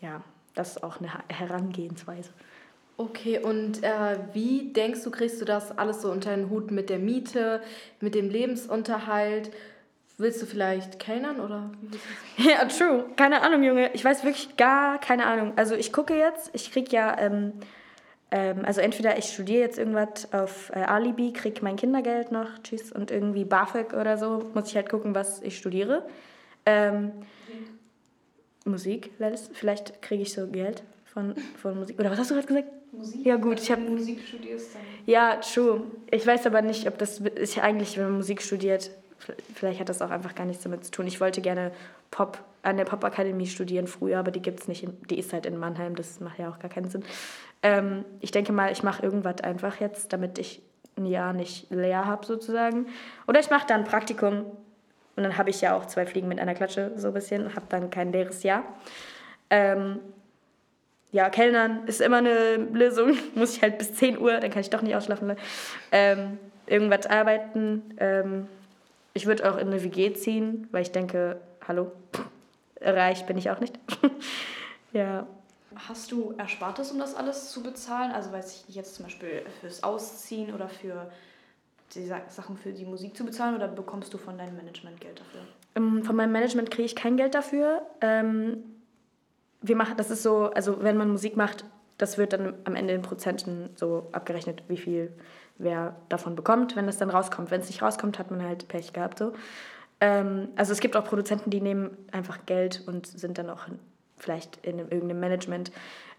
[0.00, 0.22] Ja,
[0.54, 2.30] das ist auch eine Herangehensweise.
[2.96, 6.90] Okay, und äh, wie denkst du, kriegst du das alles so unter den Hut mit
[6.90, 7.62] der Miete,
[8.00, 9.50] mit dem Lebensunterhalt?
[10.18, 11.70] Willst du vielleicht kellnern oder?
[12.36, 13.06] Ja, true.
[13.16, 13.90] Keine Ahnung, Junge.
[13.94, 15.54] Ich weiß wirklich gar keine Ahnung.
[15.56, 17.54] Also ich gucke jetzt, ich kriege ja ähm,
[18.30, 22.92] ähm, also entweder ich studiere jetzt irgendwas auf äh, Alibi, kriege mein Kindergeld noch, tschüss,
[22.92, 26.04] und irgendwie BAföG oder so, muss ich halt gucken, was ich studiere.
[26.66, 27.12] Ähm,
[28.64, 29.10] Musik,
[29.52, 31.98] vielleicht kriege ich so Geld von, von Musik.
[31.98, 32.68] Oder was hast du gerade gesagt?
[32.92, 33.24] Musik?
[33.24, 34.82] Ja gut, ich habe Musik studierst dann.
[35.06, 35.82] Ja, true.
[36.10, 38.90] Ich weiß aber nicht, ob das ist eigentlich, wenn man Musik studiert,
[39.54, 41.06] vielleicht hat das auch einfach gar nichts damit zu tun.
[41.06, 41.72] Ich wollte gerne
[42.10, 44.82] Pop an der Popakademie studieren früher, aber die gibt es nicht.
[44.82, 47.04] In, die ist halt in Mannheim, das macht ja auch gar keinen Sinn.
[47.62, 50.62] Ähm, ich denke mal, ich mache irgendwas einfach jetzt, damit ich
[50.96, 52.86] ein Jahr nicht leer habe sozusagen.
[53.26, 54.44] Oder ich mache dann ein Praktikum
[55.16, 57.66] und dann habe ich ja auch zwei Fliegen mit einer Klatsche so ein bisschen, habe
[57.68, 58.64] dann kein leeres Jahr.
[59.50, 60.00] Ähm,
[61.12, 63.16] ja, Kellnern ist immer eine Lösung.
[63.34, 65.36] Muss ich halt bis 10 Uhr, dann kann ich doch nicht ausschlafen.
[65.92, 67.82] Ähm, irgendwas arbeiten.
[67.98, 68.46] Ähm,
[69.12, 71.90] ich würde auch in eine WG ziehen, weil ich denke, hallo,
[72.80, 73.78] reich bin ich auch nicht.
[74.92, 75.26] ja.
[75.76, 78.10] Hast du Erspartes, um das alles zu bezahlen?
[78.12, 81.10] Also weiß ich jetzt zum Beispiel fürs Ausziehen oder für
[81.94, 85.40] die Sachen für die Musik zu bezahlen oder bekommst du von deinem Management Geld dafür?
[85.74, 87.82] Ähm, von meinem Management kriege ich kein Geld dafür.
[88.00, 88.64] Ähm,
[89.62, 91.64] wir machen, das ist so, also wenn man Musik macht,
[91.98, 95.12] das wird dann am Ende in Prozenten so abgerechnet, wie viel
[95.58, 97.50] wer davon bekommt, wenn es dann rauskommt.
[97.50, 99.18] Wenn es nicht rauskommt, hat man halt Pech gehabt.
[99.18, 99.32] So.
[100.00, 103.66] Ähm, also es gibt auch Produzenten, die nehmen einfach Geld und sind dann auch
[104.20, 105.72] vielleicht in irgendeinem Management.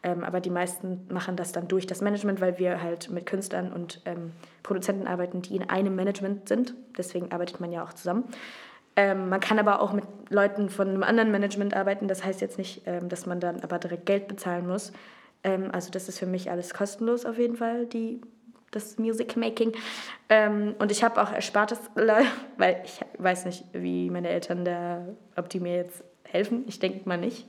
[0.04, 3.72] Ähm, aber die meisten machen das dann durch das Management, weil wir halt mit Künstlern
[3.72, 4.32] und ähm,
[4.64, 6.74] Produzenten arbeiten, die in einem Management sind.
[6.98, 8.24] Deswegen arbeitet man ja auch zusammen.
[8.96, 12.08] Ähm, man kann aber auch mit Leuten von einem anderen Management arbeiten.
[12.08, 14.92] Das heißt jetzt nicht, ähm, dass man dann aber direkt Geld bezahlen muss.
[15.44, 18.22] Ähm, also das ist für mich alles kostenlos auf jeden Fall, die,
[18.72, 19.74] das Music Making.
[20.30, 21.80] Ähm, und ich habe auch erspartes,
[22.58, 26.64] weil ich weiß nicht, wie meine Eltern da, ob die mir jetzt helfen.
[26.68, 27.48] Ich denke mal nicht.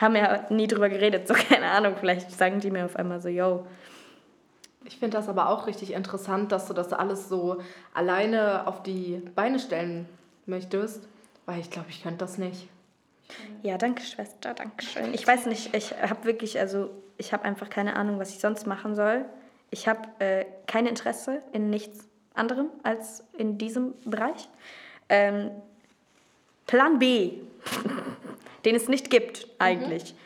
[0.00, 1.94] Haben ja nie drüber geredet, so keine Ahnung.
[1.98, 3.66] Vielleicht sagen die mir auf einmal so, yo,
[4.84, 7.60] ich finde das aber auch richtig interessant, dass du das alles so
[7.92, 10.08] alleine auf die Beine stellen
[10.46, 11.06] möchtest,
[11.46, 12.68] weil ich glaube, ich könnte das nicht.
[13.62, 15.12] Ja, danke Schwester, danke schön.
[15.14, 18.66] Ich weiß nicht, ich habe wirklich, also ich habe einfach keine Ahnung, was ich sonst
[18.66, 19.26] machen soll.
[19.70, 24.48] Ich habe äh, kein Interesse in nichts anderem als in diesem Bereich.
[25.08, 25.50] Ähm,
[26.66, 27.34] Plan B,
[28.64, 30.16] den es nicht gibt eigentlich, mhm.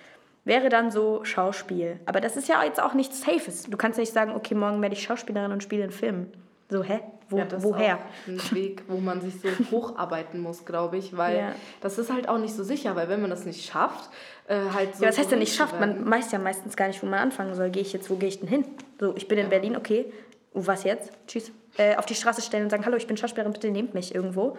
[0.50, 2.00] wäre dann so Schauspiel.
[2.06, 3.64] Aber das ist ja jetzt auch nichts Safes.
[3.64, 6.28] Du kannst nicht sagen, okay, morgen werde ich Schauspielerin und spiele einen Film.
[6.70, 7.00] So, hä?
[7.28, 7.98] Wo, ja, das woher?
[8.26, 11.52] Ist ein Weg, wo man sich so hocharbeiten muss, glaube ich, weil ja.
[11.80, 14.10] das ist halt auch nicht so sicher, weil wenn man das nicht schafft,
[14.46, 15.04] äh, halt so.
[15.04, 15.78] Ja, was heißt denn nicht schafft?
[15.80, 17.70] Man weiß ja meistens gar nicht, wo man anfangen soll.
[17.70, 18.64] Gehe ich jetzt, wo gehe ich denn hin?
[19.00, 19.50] So, ich bin in ja.
[19.50, 20.12] Berlin, okay.
[20.52, 21.12] Und was jetzt?
[21.26, 21.50] Tschüss.
[21.76, 24.56] Äh, auf die Straße stellen und sagen, hallo, ich bin Schauspielerin, bitte nehmt mich irgendwo.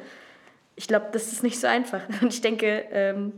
[0.76, 2.02] Ich glaube, das ist nicht so einfach.
[2.22, 3.32] Und ich denke, ähm,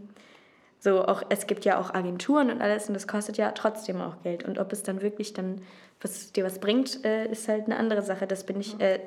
[0.79, 4.21] so auch, es gibt ja auch Agenturen und alles und das kostet ja trotzdem auch
[4.23, 4.43] Geld.
[4.43, 5.61] Und ob es dann wirklich dann
[6.01, 8.27] was dir was bringt, äh, ist halt eine andere Sache.
[8.27, 8.99] Das bin ich, äh,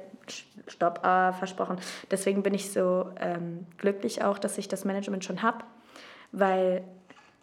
[0.67, 1.79] stopp, ah, versprochen.
[2.11, 5.65] Deswegen bin ich so ähm, glücklich auch, dass ich das Management schon habe,
[6.33, 6.85] weil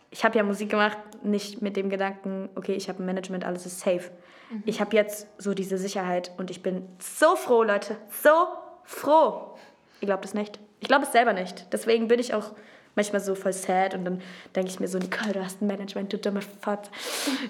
[0.10, 3.66] ich habe ja Musik gemacht, nicht mit dem Gedanken, okay, ich habe ein Management, alles
[3.66, 4.12] ist safe.
[4.50, 4.64] Mhm.
[4.66, 8.48] Ich habe jetzt so diese Sicherheit und ich bin so froh, Leute, so
[8.84, 9.58] froh.
[10.02, 10.60] Ihr glaubt es nicht.
[10.80, 11.74] Ich glaube es selber nicht.
[11.74, 12.52] Deswegen bin ich auch
[12.98, 14.22] manchmal so voll sad und dann
[14.56, 16.90] denke ich mir so, Nicole, du hast ein Management, du dumme Fahrt.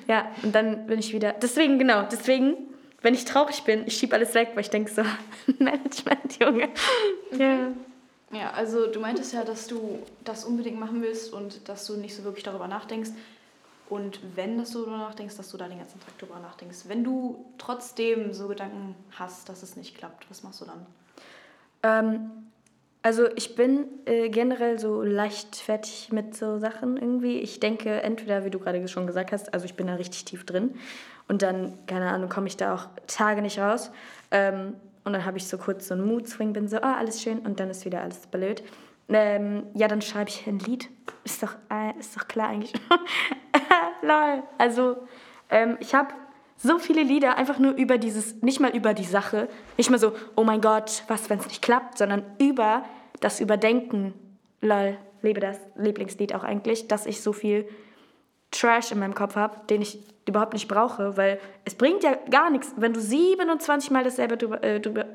[0.08, 2.56] Ja, und dann bin ich wieder, deswegen, genau, deswegen,
[3.02, 5.02] wenn ich traurig bin, ich schiebe alles weg, weil ich denke so,
[5.58, 6.70] Management, Junge.
[7.36, 7.72] Ja.
[8.32, 12.14] Ja, also du meintest ja, dass du das unbedingt machen willst und dass du nicht
[12.14, 13.12] so wirklich darüber nachdenkst.
[13.90, 16.80] Und wenn dass du darüber nachdenkst, dass du da den ganzen Tag darüber nachdenkst.
[16.88, 20.86] Wenn du trotzdem so Gedanken hast, dass es nicht klappt, was machst du dann?
[21.84, 22.47] Ähm,
[23.08, 27.40] also ich bin äh, generell so leichtfertig mit so Sachen irgendwie.
[27.40, 30.46] Ich denke entweder, wie du gerade schon gesagt hast, also ich bin da richtig tief
[30.46, 30.76] drin
[31.30, 33.92] und dann, keine Ahnung, komme ich da auch Tage nicht raus.
[34.30, 34.74] Ähm,
[35.06, 37.62] und dann habe ich so kurz so einen Mood-Swing, bin so, ah, alles schön und
[37.62, 38.62] dann ist wieder alles blöd.
[39.08, 40.90] Ähm, ja, dann schreibe ich ein Lied.
[41.24, 42.74] Ist doch, äh, ist doch klar eigentlich.
[44.02, 44.44] Lol.
[44.58, 44.98] Also,
[45.50, 46.14] ähm, ich habe
[46.58, 50.14] so viele Lieder einfach nur über dieses, nicht mal über die Sache, nicht mal so,
[50.36, 52.84] oh mein Gott, was, wenn es nicht klappt, sondern über
[53.20, 54.14] das Überdenken,
[54.62, 57.68] lol, lebe das Lieblingslied auch eigentlich, dass ich so viel
[58.52, 62.50] Trash in meinem Kopf habe, den ich überhaupt nicht brauche, weil es bringt ja gar
[62.50, 65.06] nichts, wenn du 27 Mal dasselbe drüber, äh, drüber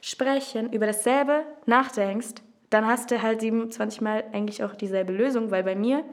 [0.00, 2.34] sprechen, über dasselbe nachdenkst,
[2.70, 6.04] dann hast du halt 27 Mal eigentlich auch dieselbe Lösung, weil bei mir,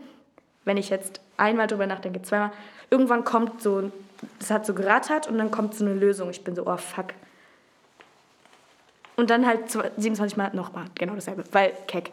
[0.66, 2.52] wenn ich jetzt einmal drüber nachdenke, zweimal,
[2.90, 3.92] irgendwann kommt so,
[4.40, 6.30] das hat so gerattert und dann kommt so eine Lösung.
[6.30, 7.14] Ich bin so, oh fuck,
[9.16, 12.12] und dann halt 27 Mal nochmal genau dasselbe, weil keck.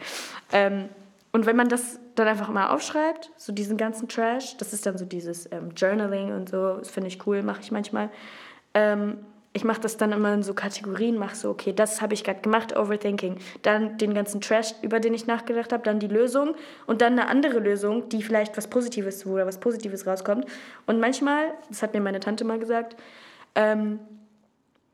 [0.53, 0.89] Ähm,
[1.33, 4.99] und wenn man das dann einfach mal aufschreibt, so diesen ganzen Trash, das ist dann
[4.99, 8.11] so dieses ähm, Journaling und so, das finde ich cool, mache ich manchmal.
[8.75, 9.19] Ähm,
[9.53, 12.41] ich mache das dann immer in so Kategorien, mache so, okay, das habe ich gerade
[12.41, 13.39] gemacht, Overthinking.
[13.63, 16.55] Dann den ganzen Trash, über den ich nachgedacht habe, dann die Lösung
[16.87, 20.47] und dann eine andere Lösung, die vielleicht was Positives, wo da was Positives rauskommt.
[20.87, 22.97] Und manchmal, das hat mir meine Tante mal gesagt,
[23.57, 23.99] ähm,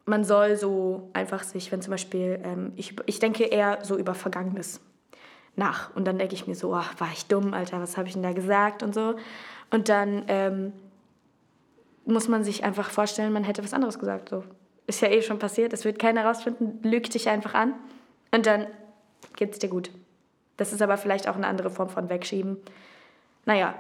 [0.07, 4.15] man soll so einfach sich, wenn zum Beispiel, ähm, ich, ich denke eher so über
[4.15, 4.81] Vergangenes
[5.57, 5.95] nach.
[5.95, 8.23] Und dann denke ich mir so, ach, war ich dumm, Alter, was habe ich denn
[8.23, 9.17] da gesagt und so.
[9.71, 10.73] Und dann ähm,
[12.07, 14.31] muss man sich einfach vorstellen, man hätte was anderes gesagt.
[14.31, 14.45] So.
[14.87, 17.75] Ist ja eh schon passiert, es wird keiner rausfinden, lügt dich einfach an
[18.33, 18.67] und dann
[19.37, 19.91] geht es dir gut.
[20.57, 22.57] Das ist aber vielleicht auch eine andere Form von Wegschieben.
[23.45, 23.75] Naja,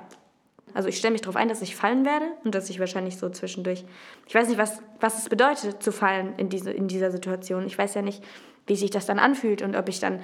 [0.75, 3.31] also ich stelle mich darauf ein, dass ich fallen werde und dass ich wahrscheinlich so
[3.31, 3.85] zwischendurch,
[4.27, 7.67] ich weiß nicht, was, was es bedeutet zu fallen in, diese, in dieser Situation.
[7.67, 8.23] Ich weiß ja nicht,
[8.67, 10.21] wie sich das dann anfühlt und ob ich dann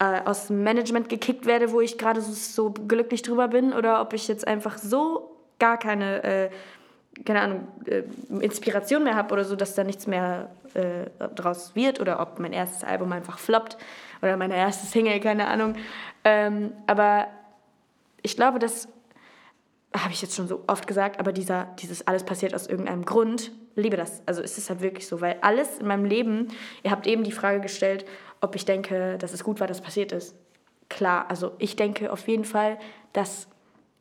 [0.00, 4.00] äh, aus dem Management gekickt werde, wo ich gerade so, so, glücklich drüber bin oder
[4.00, 6.50] ob ich jetzt einfach so gar keine, äh,
[7.24, 8.02] keine Ahnung, äh,
[8.40, 12.52] Inspiration mehr habe oder so, dass da nichts mehr äh, draus wird oder ob mein
[12.52, 13.76] erstes Album einfach floppt
[14.22, 15.74] oder meine erste Single, keine Ahnung.
[16.24, 17.28] Ähm, aber
[18.22, 18.88] ich glaube, das
[19.96, 23.52] habe ich jetzt schon so oft gesagt, aber dieser, dieses alles passiert aus irgendeinem Grund,
[23.76, 24.22] liebe das.
[24.26, 26.48] Also es ist halt wirklich so, weil alles in meinem Leben,
[26.82, 28.04] ihr habt eben die Frage gestellt,
[28.40, 30.34] ob ich denke, dass es gut war, dass passiert ist.
[30.88, 32.78] Klar, also ich denke auf jeden Fall,
[33.12, 33.48] dass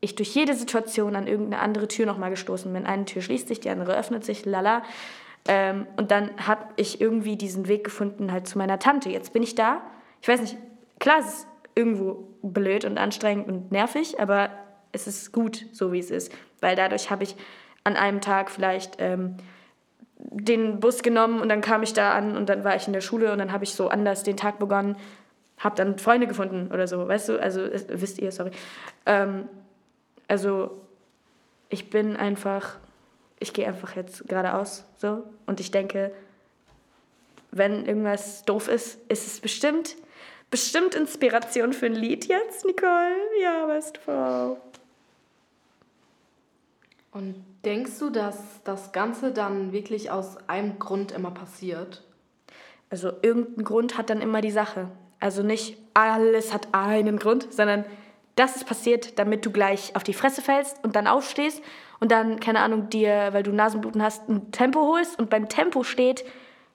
[0.04, 2.86] ich durch jede Situation an irgendeine andere Tür nochmal gestoßen bin.
[2.86, 4.84] Eine Tür schließt sich, die andere öffnet sich, lala.
[5.48, 9.10] Ähm, und dann habe ich irgendwie diesen Weg gefunden halt zu meiner Tante.
[9.10, 9.82] Jetzt bin ich da.
[10.22, 10.58] Ich weiß nicht,
[11.00, 14.50] klar, es ist irgendwo blöd und anstrengend und nervig, aber
[14.92, 16.32] es ist gut, so wie es ist.
[16.62, 17.36] Weil dadurch habe ich
[17.84, 19.38] an einem Tag vielleicht ähm,
[20.18, 23.02] den Bus genommen und dann kam ich da an und dann war ich in der
[23.02, 24.96] Schule und dann habe ich so anders den Tag begonnen,
[25.58, 28.52] habe dann Freunde gefunden oder so, weißt du, also wisst ihr, sorry.
[29.06, 29.50] Ähm,
[30.28, 30.82] also
[31.70, 32.78] ich bin einfach,
[33.40, 36.14] ich gehe einfach jetzt geradeaus so und ich denke,
[37.52, 39.96] wenn irgendwas doof ist, ist es bestimmt,
[40.50, 43.16] bestimmt Inspiration für ein Lied jetzt, Nicole.
[43.42, 44.58] Ja, weißt du, Frau.
[47.12, 52.04] Und denkst du, dass das Ganze dann wirklich aus einem Grund immer passiert?
[52.90, 54.90] Also irgendein Grund hat dann immer die Sache.
[55.20, 57.86] Also nicht alles hat einen Grund, sondern
[58.36, 61.62] das ist passiert, damit du gleich auf die Fresse fällst und dann aufstehst
[62.00, 65.84] und dann, keine Ahnung, dir, weil du Nasenbluten hast, ein Tempo holst und beim Tempo
[65.84, 66.26] steht,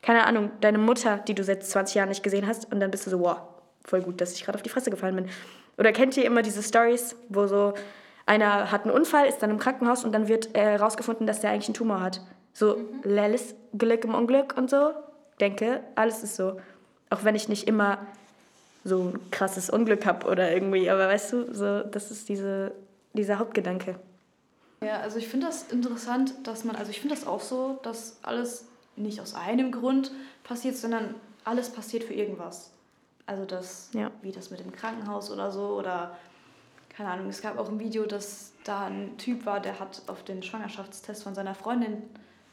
[0.03, 3.07] keine Ahnung, deine Mutter, die du seit 20 Jahren nicht gesehen hast und dann bist
[3.07, 3.39] du so, wow,
[3.85, 5.29] voll gut, dass ich gerade auf die Fresse gefallen bin.
[5.77, 7.75] Oder kennt ihr immer diese Stories, wo so
[8.27, 11.51] einer hat einen Unfall, ist dann im Krankenhaus und dann wird herausgefunden, äh, dass der
[11.51, 12.21] eigentlich einen Tumor hat.
[12.53, 13.01] So, mhm.
[13.05, 14.93] Lelles, Glück im Unglück und so.
[15.41, 16.61] Denke, alles ist so.
[17.11, 18.07] Auch wenn ich nicht immer
[18.85, 20.91] so ein krasses Unglück habe oder irgendwie.
[20.91, 22.73] Aber weißt du, so, das ist diese,
[23.13, 23.99] dieser Hauptgedanke.
[24.81, 28.19] Ja, also ich finde das interessant, dass man, also ich finde das auch so, dass
[28.23, 30.13] alles nicht aus einem Grund
[30.45, 31.15] passiert, sondern
[31.45, 32.71] alles passiert für irgendwas.
[33.27, 34.11] Also das, ja.
[34.23, 36.17] wie das mit dem Krankenhaus oder so oder
[36.99, 40.25] keine Ahnung, es gab auch ein Video, dass da ein Typ war, der hat auf
[40.25, 42.03] den Schwangerschaftstest von seiner Freundin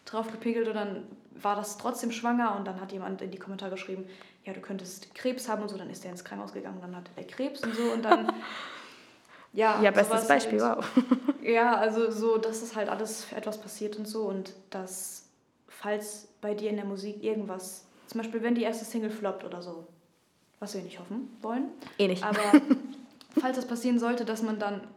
[0.06, 1.04] drauf gepegelt und dann
[1.42, 4.08] war das trotzdem schwanger und dann hat jemand in die Kommentare geschrieben,
[4.46, 7.12] ja, du könntest Krebs haben und so, dann ist der ins Krankenhaus gegangen, dann hatte
[7.18, 8.32] der Krebs und so und dann
[9.54, 10.86] ja, ja bestes Beispiel, halt, wow.
[11.44, 15.26] Ja, also so, dass es halt alles für etwas passiert und so und dass
[15.68, 19.62] falls bei dir in der Musik irgendwas, zum Beispiel wenn die erste Single floppt oder
[19.62, 19.88] so,
[20.60, 21.66] was wir nicht hoffen wollen.
[21.98, 22.24] Eh nicht.
[22.24, 22.40] Aber
[23.40, 24.88] falls das passieren sollte, dass man dann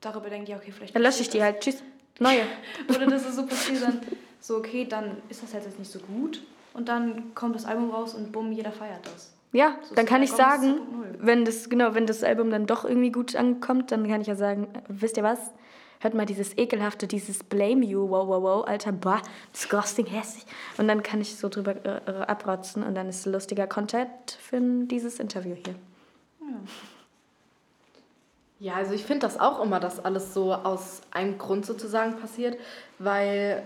[0.00, 0.94] darüber denkt, ja, okay, vielleicht.
[0.94, 1.82] Dann lösche ich die halt, tschüss,
[2.18, 2.42] neue.
[2.88, 4.00] oder dass es so passiert, dann
[4.44, 6.42] so, okay, dann ist das halt jetzt nicht so gut.
[6.74, 9.32] Und dann kommt das Album raus und bumm, jeder feiert das.
[9.52, 10.80] Ja, so dann kann ich sagen,
[11.18, 14.34] wenn das, genau, wenn das Album dann doch irgendwie gut ankommt, dann kann ich ja
[14.34, 15.38] sagen, wisst ihr was?
[16.00, 19.22] Hört mal dieses ekelhafte, dieses Blame You, wow, wow, wow, Alter, bah,
[19.54, 20.44] disgusting, hässlich.
[20.76, 25.20] Und dann kann ich so drüber äh, abrotzen und dann ist lustiger Content für dieses
[25.20, 25.74] Interview hier.
[26.42, 26.56] Ja.
[28.60, 32.58] Ja, also ich finde das auch immer, dass alles so aus einem Grund sozusagen passiert,
[32.98, 33.62] weil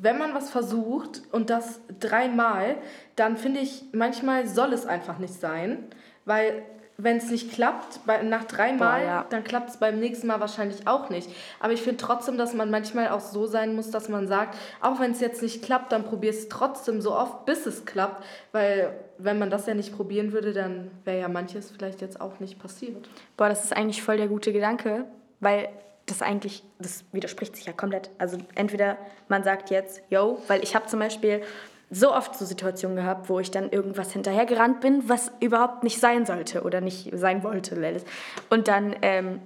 [0.00, 2.76] wenn man was versucht und das dreimal,
[3.14, 5.84] dann finde ich, manchmal soll es einfach nicht sein,
[6.24, 6.62] weil
[6.98, 9.26] wenn es nicht klappt, bei, nach dreimal, ja.
[9.28, 11.28] dann klappt es beim nächsten Mal wahrscheinlich auch nicht.
[11.60, 14.98] Aber ich finde trotzdem, dass man manchmal auch so sein muss, dass man sagt, auch
[14.98, 18.24] wenn es jetzt nicht klappt, dann probier es trotzdem so oft, bis es klappt.
[18.52, 22.40] Weil wenn man das ja nicht probieren würde, dann wäre ja manches vielleicht jetzt auch
[22.40, 23.08] nicht passiert.
[23.36, 25.04] Boah, das ist eigentlich voll der gute Gedanke,
[25.40, 25.68] weil
[26.06, 28.10] das eigentlich, das widerspricht sich ja komplett.
[28.18, 28.96] Also entweder
[29.28, 31.42] man sagt jetzt, yo, weil ich habe zum Beispiel
[31.90, 36.26] so oft so Situationen gehabt, wo ich dann irgendwas hinterhergerannt bin, was überhaupt nicht sein
[36.26, 38.02] sollte oder nicht sein wollte.
[38.50, 39.40] Und dann ähm,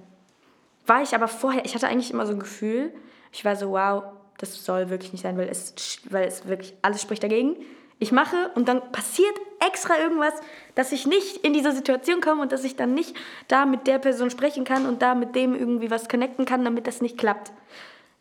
[0.87, 2.91] war ich aber vorher, ich hatte eigentlich immer so ein Gefühl,
[3.31, 4.03] ich war so, wow,
[4.37, 5.73] das soll wirklich nicht sein, weil es,
[6.09, 7.57] weil es wirklich, alles spricht dagegen.
[7.99, 10.33] Ich mache und dann passiert extra irgendwas,
[10.75, 13.15] dass ich nicht in diese Situation komme und dass ich dann nicht
[13.47, 16.87] da mit der Person sprechen kann und da mit dem irgendwie was connecten kann, damit
[16.87, 17.51] das nicht klappt.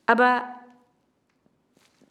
[0.06, 0.42] Aber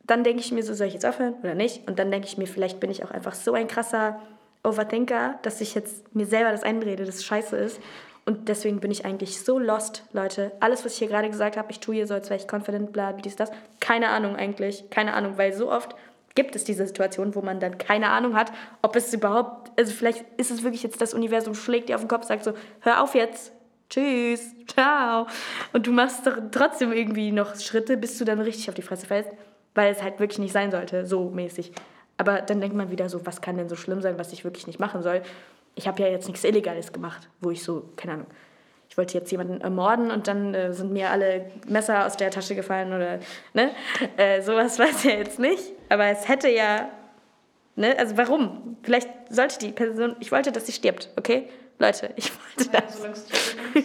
[0.04, 1.88] dann denke ich mir so, soll ich jetzt aufhören oder nicht?
[1.88, 4.20] Und dann denke ich mir, vielleicht bin ich auch einfach so ein krasser
[4.64, 7.80] Overthinker, dass ich jetzt mir selber das einrede, dass es scheiße ist.
[8.26, 10.52] Und deswegen bin ich eigentlich so lost, Leute.
[10.60, 12.92] Alles, was ich hier gerade gesagt habe, ich tue hier so, als wäre ich confident,
[12.92, 13.52] bla, dies, das.
[13.80, 14.90] Keine Ahnung eigentlich.
[14.90, 15.96] Keine Ahnung, weil so oft
[16.40, 20.24] gibt es diese Situation, wo man dann keine Ahnung hat, ob es überhaupt, also vielleicht
[20.38, 23.14] ist es wirklich jetzt das Universum schlägt dir auf den Kopf, sagt so, hör auf
[23.14, 23.52] jetzt,
[23.90, 25.28] tschüss, ciao.
[25.74, 29.06] Und du machst doch trotzdem irgendwie noch Schritte, bis du dann richtig auf die Fresse
[29.06, 29.32] fällst,
[29.76, 31.74] weil es halt wirklich nicht sein sollte, so mäßig.
[32.16, 34.66] Aber dann denkt man wieder so, was kann denn so schlimm sein, was ich wirklich
[34.66, 35.22] nicht machen soll?
[35.76, 38.28] Ich habe ja jetzt nichts Illegales gemacht, wo ich so, keine Ahnung,
[38.90, 42.56] ich wollte jetzt jemanden ermorden und dann äh, sind mir alle Messer aus der Tasche
[42.56, 43.20] gefallen oder,
[43.54, 43.72] ne?
[44.16, 45.74] Äh, sowas es ja jetzt nicht.
[45.90, 46.90] Aber es hätte ja,
[47.76, 47.96] ne?
[47.98, 48.78] Also warum?
[48.84, 51.50] Vielleicht sollte die Person, ich wollte, dass sie stirbt, okay?
[51.80, 53.02] Leute, ich wollte Ja, das.
[53.02, 53.16] gut.
[53.76, 53.84] Ne?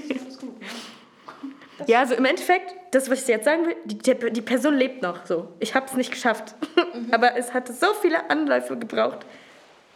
[1.87, 5.03] Ja, also im Endeffekt, das, was ich jetzt sagen will, die, die, die Person lebt
[5.03, 5.49] noch so.
[5.59, 6.55] Ich habe es nicht geschafft.
[7.11, 9.27] Aber es hatte so viele Anläufe gebraucht.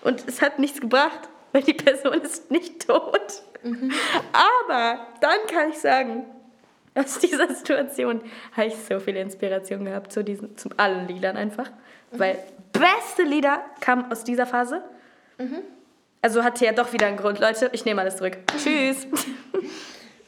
[0.03, 3.43] Und es hat nichts gebracht, weil die Person ist nicht tot.
[4.33, 6.25] Aber dann kann ich sagen,
[6.95, 8.23] aus dieser Situation
[8.57, 11.71] habe ich so viele Inspirationen gehabt zu diesen, zu allen Liedern einfach.
[12.13, 12.39] Weil
[12.73, 14.83] beste Lieder kamen aus dieser Phase.
[16.23, 17.39] Also hatte ja doch wieder einen Grund.
[17.39, 18.39] Leute, ich nehme alles zurück.
[18.57, 19.07] Tschüss.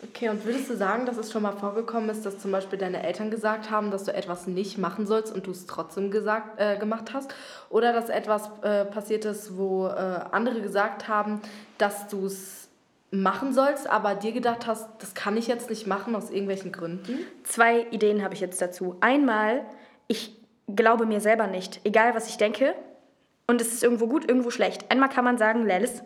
[0.03, 3.03] Okay, und würdest du sagen, dass es schon mal vorgekommen ist, dass zum Beispiel deine
[3.03, 6.79] Eltern gesagt haben, dass du etwas nicht machen sollst und du es trotzdem gesagt, äh,
[6.79, 7.33] gemacht hast?
[7.71, 9.90] Oder dass etwas äh, passiert ist, wo äh,
[10.31, 11.40] andere gesagt haben,
[11.79, 12.69] dass du es
[13.11, 17.19] machen sollst, aber dir gedacht hast, das kann ich jetzt nicht machen aus irgendwelchen Gründen?
[17.45, 18.97] Zwei Ideen habe ich jetzt dazu.
[19.01, 19.64] Einmal,
[20.07, 20.39] ich
[20.76, 22.74] glaube mir selber nicht, egal was ich denke.
[23.46, 24.90] Und es ist irgendwo gut, irgendwo schlecht.
[24.90, 26.02] Einmal kann man sagen, Lelis,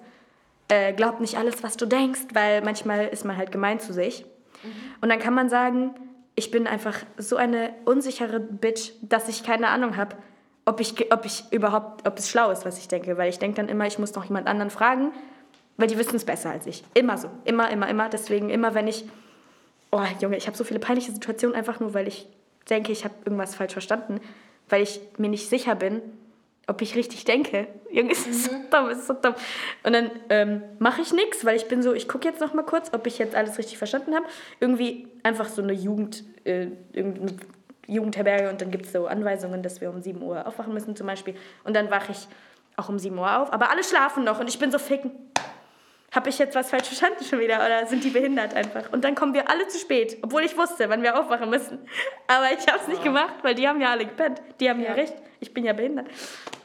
[0.68, 4.24] äh, glaub nicht alles, was du denkst, weil manchmal ist man halt gemein zu sich.
[5.02, 5.94] Und dann kann man sagen,
[6.36, 10.16] ich bin einfach so eine unsichere Bitch, dass ich keine Ahnung habe,
[10.64, 13.18] ob ich, ob ich überhaupt, ob es schlau ist, was ich denke.
[13.18, 15.12] Weil ich denke dann immer, ich muss noch jemand anderen fragen,
[15.76, 16.82] weil die wissen es besser als ich.
[16.94, 17.28] Immer so.
[17.44, 18.08] Immer, immer, immer.
[18.08, 19.04] Deswegen immer, wenn ich
[19.96, 22.26] Oh, Junge, ich habe so viele peinliche Situationen einfach nur, weil ich
[22.68, 24.20] denke, ich habe irgendwas falsch verstanden,
[24.68, 26.02] weil ich mir nicht sicher bin,
[26.66, 27.66] ob ich richtig denke.
[27.90, 29.34] Junge, es ist so dumm, es ist so dumm.
[29.82, 32.64] Und dann ähm, mache ich nichts, weil ich bin so, ich gucke jetzt noch mal
[32.64, 34.26] kurz, ob ich jetzt alles richtig verstanden habe.
[34.60, 37.36] Irgendwie einfach so eine Jugend, äh, irgendeine
[37.86, 41.06] Jugendherberge und dann gibt es so Anweisungen, dass wir um 7 Uhr aufwachen müssen zum
[41.06, 41.34] Beispiel.
[41.64, 42.28] Und dann wache ich
[42.76, 45.12] auch um 7 Uhr auf, aber alle schlafen noch und ich bin so ficken.
[46.14, 48.92] Habe ich jetzt was falsch verstanden schon wieder oder sind die behindert einfach?
[48.92, 51.80] Und dann kommen wir alle zu spät, obwohl ich wusste, wann wir aufwachen müssen.
[52.28, 54.40] Aber ich habe es nicht gemacht, weil die haben ja alle gepennt.
[54.60, 54.92] Die haben ja.
[54.92, 55.14] recht.
[55.40, 56.06] Ich bin ja behindert.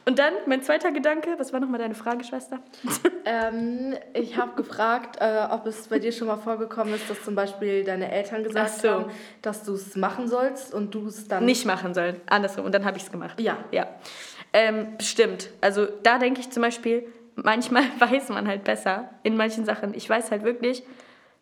[0.06, 2.60] Und dann mein zweiter Gedanke, was war nochmal deine Frage, Schwester?
[3.26, 7.34] Ähm, ich habe gefragt, äh, ob es bei dir schon mal vorgekommen ist, dass zum
[7.34, 8.90] Beispiel deine Eltern gesagt so.
[8.90, 9.04] haben,
[9.42, 12.18] dass du es machen sollst und du es dann Nicht machen sollen.
[12.26, 12.64] Andersrum.
[12.64, 13.38] Und dann habe ich es gemacht.
[13.38, 13.58] Ja.
[13.72, 13.88] Ja.
[14.54, 15.50] Ähm, bestimmt.
[15.60, 17.06] Also da denke ich zum Beispiel,
[17.36, 19.94] manchmal weiß man halt besser in manchen Sachen.
[19.94, 20.82] Ich weiß halt wirklich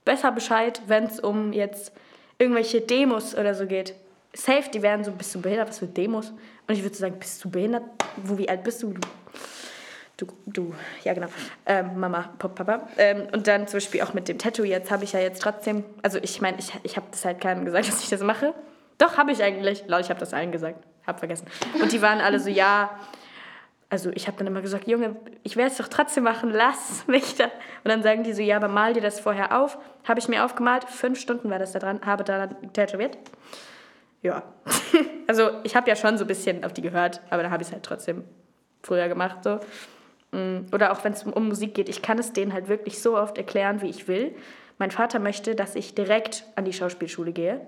[0.05, 1.92] besser Bescheid, wenn es um jetzt
[2.38, 3.94] irgendwelche Demos oder so geht.
[4.33, 5.68] Safe, die werden so, bist du behindert?
[5.68, 6.31] Was für Demos?
[6.66, 7.83] Und ich würde so sagen, bist du behindert?
[8.16, 8.94] Wo, wie alt bist du?
[10.16, 10.74] Du, du,
[11.05, 11.29] ja genau.
[11.64, 12.88] Ähm, Mama, Papa.
[12.96, 15.85] Ähm, und dann zum Beispiel auch mit dem Tattoo jetzt habe ich ja jetzt trotzdem,
[16.03, 18.55] also ich meine, ich, ich habe das halt keinem gesagt, dass ich das mache.
[18.98, 19.85] Doch, habe ich eigentlich.
[19.87, 20.85] Lol, ich habe das allen gesagt.
[21.07, 21.46] Hab vergessen.
[21.81, 22.90] Und die waren alle so, ja,
[23.90, 27.37] also ich habe dann immer gesagt, Junge, ich werde es doch trotzdem machen, lass mich
[27.37, 27.44] da.
[27.44, 27.53] Und
[27.85, 29.79] dann sagen die so, ja, aber mal dir das vorher auf.
[30.07, 33.16] Habe ich mir aufgemalt, fünf Stunden war das da dran, habe da tätowiert.
[34.22, 34.42] Ja,
[35.27, 37.68] also ich habe ja schon so ein bisschen auf die gehört, aber da habe ich
[37.68, 38.24] es halt trotzdem
[38.83, 39.38] früher gemacht.
[39.44, 39.61] So.
[40.33, 43.16] Mm, Oder auch wenn es um Musik geht, ich kann es denen halt wirklich so
[43.16, 44.35] oft erklären, wie ich will.
[44.79, 47.61] Mein Vater möchte, dass ich direkt an die Schauspielschule gehe,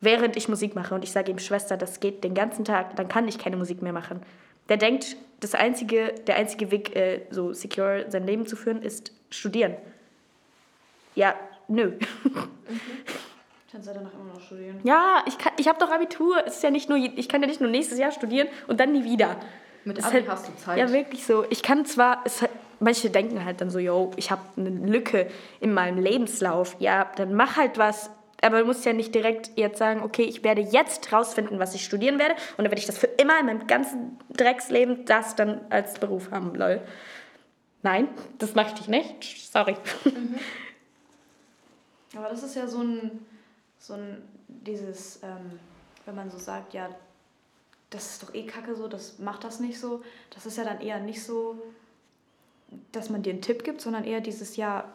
[0.00, 0.94] während ich Musik mache.
[0.94, 3.82] Und ich sage ihm, Schwester, das geht den ganzen Tag, dann kann ich keine Musik
[3.82, 4.20] mehr machen.
[4.68, 9.12] Der denkt, das einzige, der einzige Weg, äh, so secure sein Leben zu führen, ist
[9.30, 9.74] studieren.
[11.14, 11.34] Ja,
[11.68, 11.92] nö.
[13.72, 14.80] Kannst du danach immer noch studieren.
[14.84, 16.42] Ja, ich, kann- ich habe doch Abitur.
[16.46, 18.92] Es ist ja nicht nur, ich kann ja nicht nur nächstes Jahr studieren und dann
[18.92, 19.36] nie wieder.
[19.84, 20.78] Mit Abi halt- hast du Zeit.
[20.78, 21.44] Ja, wirklich so.
[21.50, 22.44] Ich kann zwar, es,
[22.80, 25.28] manche denken halt dann so, yo, ich habe eine Lücke
[25.60, 26.76] in meinem Lebenslauf.
[26.78, 28.10] Ja, dann mach halt was.
[28.42, 31.84] Aber du musst ja nicht direkt jetzt sagen, okay, ich werde jetzt rausfinden, was ich
[31.84, 32.34] studieren werde.
[32.34, 36.30] Und dann werde ich das für immer in meinem ganzen Drecksleben das dann als Beruf
[36.30, 36.82] haben, lol.
[37.82, 39.50] Nein, das möchte ich nicht.
[39.50, 39.76] Sorry.
[42.16, 43.24] Aber das ist ja so ein,
[43.78, 45.58] so ein, dieses, ähm,
[46.04, 46.88] wenn man so sagt, ja,
[47.90, 50.02] das ist doch eh kacke so, das macht das nicht so.
[50.30, 51.62] Das ist ja dann eher nicht so,
[52.92, 54.92] dass man dir einen Tipp gibt, sondern eher dieses, ja,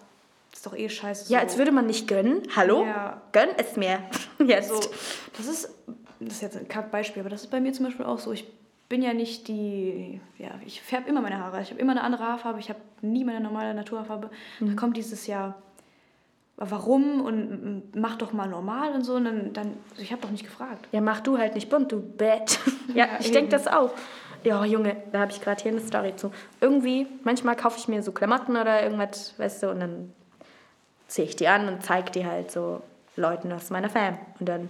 [0.61, 1.33] ist doch eh scheiße.
[1.33, 1.45] Ja, so.
[1.45, 2.43] als würde man nicht gönnen.
[2.55, 2.85] Hallo?
[2.85, 3.19] Ja.
[3.31, 4.03] Gönn es mir.
[4.45, 4.69] Jetzt.
[4.69, 4.91] So,
[5.35, 5.75] das ist,
[6.19, 8.31] das ist jetzt ein Kackbeispiel, aber das ist bei mir zum Beispiel auch so.
[8.31, 8.45] Ich
[8.87, 11.63] bin ja nicht die, ja, ich färbe immer meine Haare.
[11.63, 12.59] Ich habe immer eine andere Haarfarbe.
[12.59, 14.29] Ich habe nie meine normale Naturhaarfarbe.
[14.59, 15.59] Da kommt dieses Jahr,
[16.57, 19.15] warum und mach doch mal normal und so.
[19.15, 20.87] Und dann, dann ich habe doch nicht gefragt.
[20.91, 22.59] Ja, mach du halt nicht bunt, du Bett.
[22.93, 23.93] ja, Ja, ich denke das auch.
[24.43, 26.31] Ja, Junge, da habe ich gerade hier eine Story zu.
[26.59, 30.13] Irgendwie, manchmal kaufe ich mir so Klamotten oder irgendwas, weißt du, und dann
[31.11, 32.81] ziehe ich die an und zeige die halt so
[33.17, 34.17] Leuten aus meiner Fam.
[34.39, 34.69] Und dann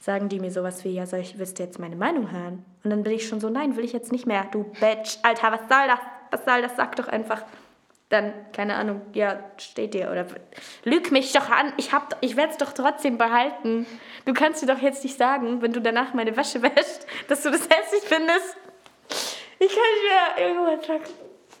[0.00, 2.64] sagen die mir sowas wie, ja, soll ich, willst du jetzt meine Meinung hören?
[2.82, 4.46] Und dann bin ich schon so, nein, will ich jetzt nicht mehr.
[4.50, 6.00] Du Bitch, Alter, was soll das?
[6.30, 6.76] Was soll das?
[6.76, 7.42] Sag doch einfach.
[8.08, 10.26] dann, keine Ahnung, ja, steht dir oder
[10.84, 13.86] lüg mich doch an, ich, hab, ich werde es doch trotzdem behalten.
[14.24, 17.50] Du kannst dir doch jetzt nicht sagen, wenn du danach meine Wäsche wäschst, dass du
[17.50, 18.56] das hässlich findest.
[19.58, 21.04] Ich kann nicht mehr irgendwo ertragen.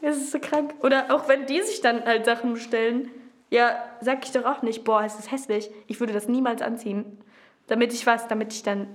[0.00, 0.74] Das ist so krank.
[0.80, 3.10] Oder auch wenn die sich dann halt Sachen bestellen,
[3.50, 5.70] ja, sag ich doch auch nicht, boah, es ist hässlich.
[5.86, 7.18] Ich würde das niemals anziehen.
[7.66, 8.86] Damit ich was, damit ich dann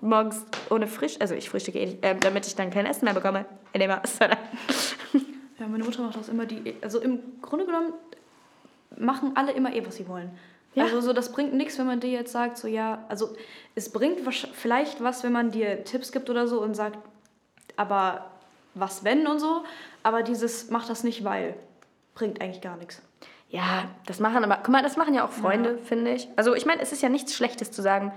[0.00, 3.14] morgens ohne frisch, also ich frühstücke eh nicht, äh, damit ich dann kein Essen mehr
[3.14, 3.44] bekomme.
[3.72, 6.74] In dem Ja, meine Mutter macht das immer die.
[6.82, 7.92] Also im Grunde genommen
[8.96, 10.30] machen alle immer eh, was sie wollen.
[10.74, 10.84] Ja.
[10.84, 13.34] Also so, das bringt nichts, wenn man dir jetzt sagt, so ja, also
[13.74, 14.20] es bringt
[14.52, 16.98] vielleicht was, wenn man dir Tipps gibt oder so und sagt,
[17.76, 18.30] aber
[18.74, 19.64] was wenn und so,
[20.02, 21.54] aber dieses macht das nicht, weil
[22.14, 23.02] bringt eigentlich gar nichts.
[23.50, 26.28] Ja, das machen aber, guck mal, das machen ja auch Freunde, finde ich.
[26.36, 28.12] Also ich meine, es ist ja nichts Schlechtes zu sagen,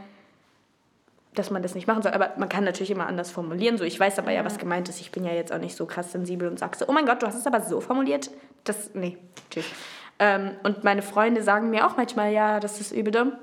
[1.34, 3.78] dass man das nicht machen soll, aber man kann natürlich immer anders formulieren.
[3.78, 5.00] So, ich weiß aber ja, was gemeint ist.
[5.00, 7.24] Ich bin ja jetzt auch nicht so krass sensibel und sag so, oh mein Gott,
[7.24, 8.30] du hast es aber so formuliert.
[8.66, 9.18] Das, nee,
[9.50, 9.66] tschüss.
[10.20, 13.34] Ähm, und meine Freunde sagen mir auch manchmal, ja, das ist übel dumm.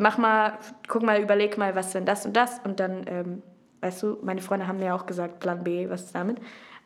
[0.00, 0.58] Mach mal,
[0.88, 2.60] guck mal, überleg mal, was wenn das und das.
[2.64, 3.42] Und dann, ähm,
[3.82, 6.38] weißt du, meine Freunde haben mir auch gesagt, Plan B, was ist damit?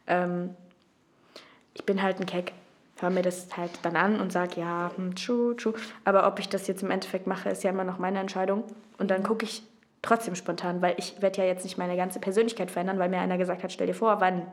[0.09, 0.57] Ähm,
[1.73, 2.53] ich bin halt ein Keck.
[2.99, 5.75] Hör mir das halt dann an und sag, ja, hm, true, true.
[6.05, 8.65] Aber ob ich das jetzt im Endeffekt mache, ist ja immer noch meine Entscheidung.
[8.99, 9.63] Und dann gucke ich
[10.01, 13.37] trotzdem spontan, weil ich werde ja jetzt nicht meine ganze Persönlichkeit verändern, weil mir einer
[13.37, 14.47] gesagt hat, stell dir vor, wann.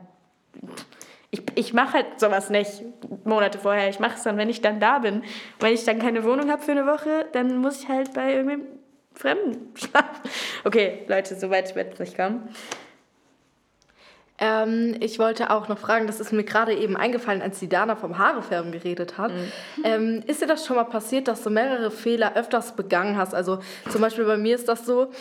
[1.30, 2.82] Ich, ich mache halt sowas nicht
[3.24, 3.88] Monate vorher.
[3.88, 5.22] Ich mache es dann, wenn ich dann da bin.
[5.58, 8.62] Wenn ich dann keine Wohnung habe für eine Woche, dann muss ich halt bei irgendwem
[9.14, 10.20] Fremden schlafen.
[10.64, 12.48] Okay, Leute, so weit wird es nicht kommen.
[14.38, 17.94] Ähm, ich wollte auch noch fragen, das ist mir gerade eben eingefallen, als die Dana
[17.94, 19.30] vom Haarefärben geredet hat.
[19.84, 23.32] Ähm, ist dir das schon mal passiert, dass du mehrere Fehler öfters begangen hast?
[23.32, 23.60] Also
[23.90, 25.12] zum Beispiel bei mir ist das so,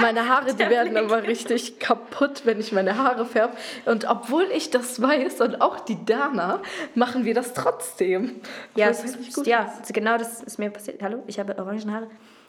[0.00, 3.52] meine Haare, die werden aber richtig kaputt, wenn ich meine Haare färbe.
[3.84, 6.60] Und obwohl ich das weiß und auch die Dana,
[6.94, 8.40] machen wir das trotzdem.
[8.76, 11.02] Ja, richtig ist, gut ja genau das ist mir passiert.
[11.02, 12.06] Hallo, ich habe orangen Haare.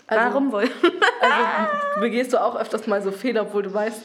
[0.07, 0.69] Also- Warum wohl?
[1.19, 1.39] Also
[1.99, 4.01] begehst du auch öfters mal so Fehler, obwohl du weißt,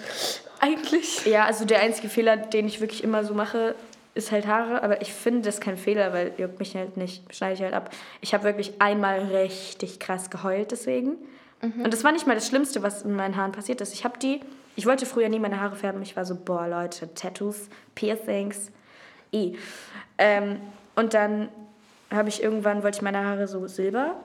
[0.61, 1.27] eigentlich.
[1.27, 3.75] Ja, also der einzige Fehler, den ich wirklich immer so mache,
[4.15, 4.83] ist halt Haare.
[4.83, 7.91] Aber ich finde das kein Fehler, weil juckt mich halt nicht, schneide ich halt ab.
[8.21, 11.17] Ich habe wirklich einmal richtig krass geheult deswegen.
[11.63, 13.93] Und das war nicht mal das Schlimmste, was in meinen Haaren passiert ist.
[13.93, 14.41] Ich habe die,
[14.77, 16.01] ich wollte früher nie meine Haare färben.
[16.01, 18.73] Ich war so, boah Leute, Tattoos, Piercings,
[19.31, 19.59] i.
[20.17, 20.59] Ähm,
[20.97, 21.51] und dann
[22.11, 24.17] habe ich irgendwann, wollte ich meine Haare so silber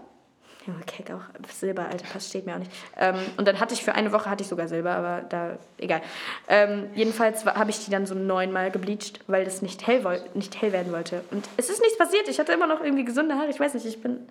[0.68, 1.22] ja, keck auch.
[1.51, 2.72] Silber, Alter, passt, steht mir auch nicht.
[2.97, 6.01] Ähm, und dann hatte ich für eine Woche hatte ich sogar Silber, aber da, egal.
[6.47, 10.03] Ähm, jedenfalls habe ich die dann so neunmal gebleached, weil das nicht hell,
[10.34, 11.24] nicht hell werden wollte.
[11.30, 12.28] Und es ist nichts passiert.
[12.28, 13.49] Ich hatte immer noch irgendwie gesunde Haare.
[13.49, 14.28] Ich weiß nicht, ich bin.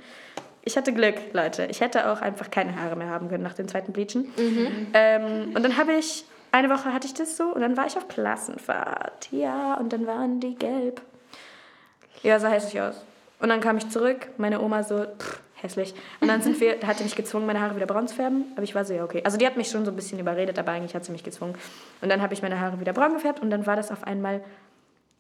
[0.65, 1.67] Ich hatte Glück, Leute.
[1.67, 4.33] Ich hätte auch einfach keine Haare mehr haben können nach dem zweiten Bleachen.
[4.95, 7.97] Ähm, und dann habe ich, eine Woche hatte ich das so und dann war ich
[7.97, 9.29] auf Klassenfahrt.
[9.31, 11.03] Ja, und dann waren die gelb.
[12.23, 13.05] Ja, sah hässlich aus.
[13.41, 15.95] Und dann kam ich zurück, meine Oma so, pff, hässlich.
[16.21, 18.45] Und dann sind wir, hat die mich gezwungen, meine Haare wieder braun zu färben.
[18.53, 19.23] Aber ich war so, ja, okay.
[19.25, 21.55] Also die hat mich schon so ein bisschen überredet, aber eigentlich hat sie mich gezwungen.
[22.01, 24.45] Und dann habe ich meine Haare wieder braun gefärbt und dann war das auf einmal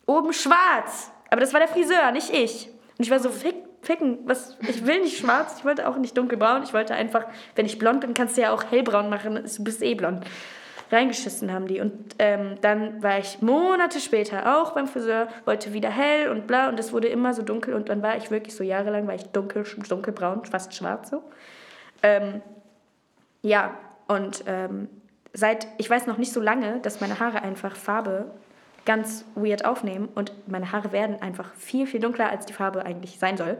[0.06, 1.10] oben schwarz.
[1.30, 2.68] Aber das war der Friseur, nicht ich.
[2.96, 6.16] Und ich war so, fick, ficken, was, ich will nicht schwarz, ich wollte auch nicht
[6.16, 6.62] dunkelbraun.
[6.62, 7.24] Ich wollte einfach,
[7.56, 10.24] wenn ich blond bin, kannst du ja auch hellbraun machen, du bist eh blond.
[10.90, 11.80] Reingeschissen haben die.
[11.80, 16.68] Und ähm, dann war ich Monate später auch beim Friseur, wollte wieder hell und bla
[16.68, 19.24] und es wurde immer so dunkel und dann war ich wirklich so jahrelang, war ich
[19.24, 21.22] dunkel, dunkelbraun, fast schwarz so.
[22.02, 22.42] Ähm,
[23.42, 23.76] ja,
[24.08, 24.88] und ähm,
[25.32, 28.30] seit, ich weiß noch nicht so lange, dass meine Haare einfach Farbe
[28.84, 33.18] ganz weird aufnehmen und meine Haare werden einfach viel, viel dunkler, als die Farbe eigentlich
[33.18, 33.56] sein soll.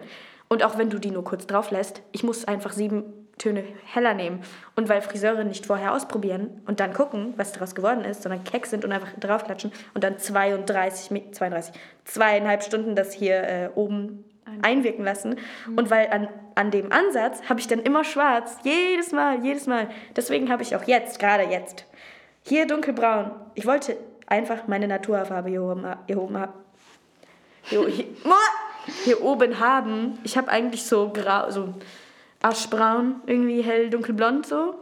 [0.48, 4.14] Und auch wenn du die nur kurz drauf lässt, ich muss einfach sieben Töne heller
[4.14, 4.40] nehmen.
[4.76, 8.66] Und weil Friseure nicht vorher ausprobieren und dann gucken, was daraus geworden ist, sondern keck
[8.66, 11.74] sind und einfach draufklatschen und dann 32, Mi- 32
[12.04, 14.24] zweieinhalb Stunden das hier äh, oben
[14.62, 15.36] einwirken lassen.
[15.74, 18.58] Und weil an, an dem Ansatz habe ich dann immer schwarz.
[18.62, 19.88] Jedes Mal, jedes Mal.
[20.16, 21.86] Deswegen habe ich auch jetzt, gerade jetzt,
[22.42, 23.30] hier dunkelbraun.
[23.54, 26.52] Ich wollte einfach meine Naturfarbe hier oben, hier oben haben.
[27.62, 28.06] Hier, hier,
[29.04, 30.18] hier oben haben.
[30.24, 31.74] Ich habe eigentlich so grau, so
[32.44, 34.74] aschbraun, irgendwie hell, dunkelblond so.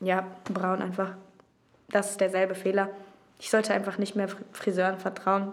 [0.00, 1.12] Ja, braun einfach.
[1.90, 2.88] Das ist derselbe Fehler.
[3.38, 5.52] Ich sollte einfach nicht mehr Fri- Friseuren vertrauen.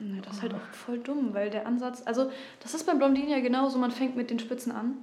[0.00, 2.30] Nee, das ist halt auch voll dumm, weil der Ansatz, also
[2.60, 4.94] das ist beim Blondinen ja genauso, man fängt mit den Spitzen an.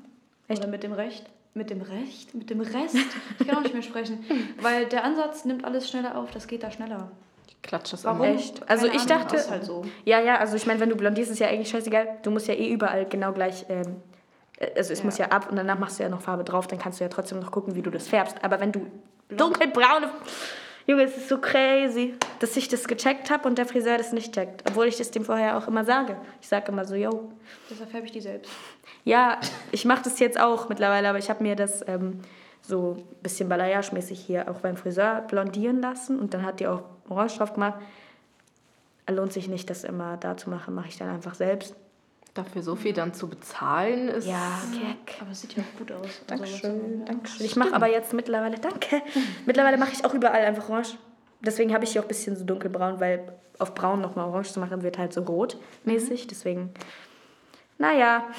[0.48, 0.62] Echt?
[0.62, 1.26] Oder mit dem Recht.
[1.54, 2.34] Mit dem Recht?
[2.34, 2.96] Mit dem Rest?
[3.40, 4.24] Ich kann auch nicht mehr sprechen.
[4.62, 7.12] Weil der Ansatz nimmt alles schneller auf, das geht da schneller.
[7.48, 8.24] Ich klatsche das Warum?
[8.24, 8.36] immer.
[8.36, 8.62] Echt?
[8.70, 9.86] Also Keine ich Ahnung, dachte, halt so.
[10.06, 12.20] ja, ja, also ich meine, wenn du blondierst, ist ja eigentlich scheißegal.
[12.24, 13.86] Du musst ja eh überall genau gleich, ähm, äh,
[14.76, 15.06] also es Ja.
[15.06, 17.10] muss ja ab und danach machst du ja noch Farbe drauf, dann kannst du ja
[17.10, 18.38] trotzdem noch gucken, wie du das färbst.
[18.44, 18.86] Aber wenn du
[19.30, 20.10] dunkelbraune,
[20.88, 24.34] Junge, es ist so crazy, dass ich das gecheckt habe und der Friseur das nicht
[24.34, 24.64] checkt.
[24.68, 26.18] Obwohl ich das dem vorher auch immer sage.
[26.42, 27.32] Ich sage immer so, yo.
[27.70, 28.52] Deshalb färbe ich die selbst.
[29.04, 29.40] Ja,
[29.72, 32.20] ich mache das jetzt auch mittlerweile, aber ich habe mir das ähm,
[32.62, 36.82] so ein bisschen Balayage-mäßig hier auch beim Friseur blondieren lassen und dann hat die auch
[37.10, 37.76] Orange drauf gemacht.
[39.10, 41.76] Lohnt sich nicht, das immer da zu machen, mache ich dann einfach selbst.
[42.34, 44.26] Dafür so viel dann zu bezahlen ist.
[44.26, 45.22] Ja, keck.
[45.22, 46.00] Aber es sieht ja auch gut aus.
[46.02, 47.46] Also, Dankeschön, Dankeschön.
[47.46, 49.02] Ich mache aber jetzt mittlerweile, danke,
[49.46, 50.98] mittlerweile mache ich auch überall einfach orange.
[51.42, 54.60] Deswegen habe ich hier auch ein bisschen so dunkelbraun, weil auf braun nochmal orange zu
[54.60, 56.28] machen wird halt so rot mäßig.
[56.28, 56.74] Deswegen,
[57.78, 58.28] naja.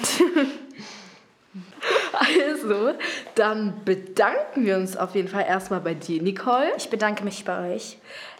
[2.13, 2.93] Also,
[3.35, 6.71] dann bedanken wir uns auf jeden Fall erstmal bei dir, Nicole.
[6.77, 7.97] Ich bedanke mich bei euch.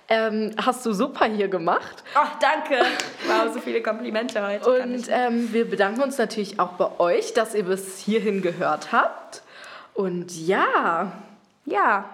[0.10, 2.04] Ähm, hast du super hier gemacht.
[2.14, 2.86] Ach, danke.
[3.26, 4.84] Wow, so viele Komplimente heute.
[4.84, 9.43] Und ähm, wir bedanken uns natürlich auch bei euch, dass ihr bis hierhin gehört habt.
[9.93, 11.12] Und ja,
[11.66, 12.06] ja.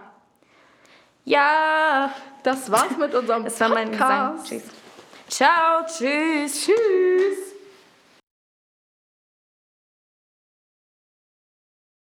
[1.25, 2.13] Ja.
[2.43, 4.37] das war's mit unserem Das war mein Gesang.
[4.37, 4.49] Podcast.
[4.49, 4.63] Tschüss.
[5.29, 6.65] Ciao, tschüss.
[6.65, 7.48] Tschüss.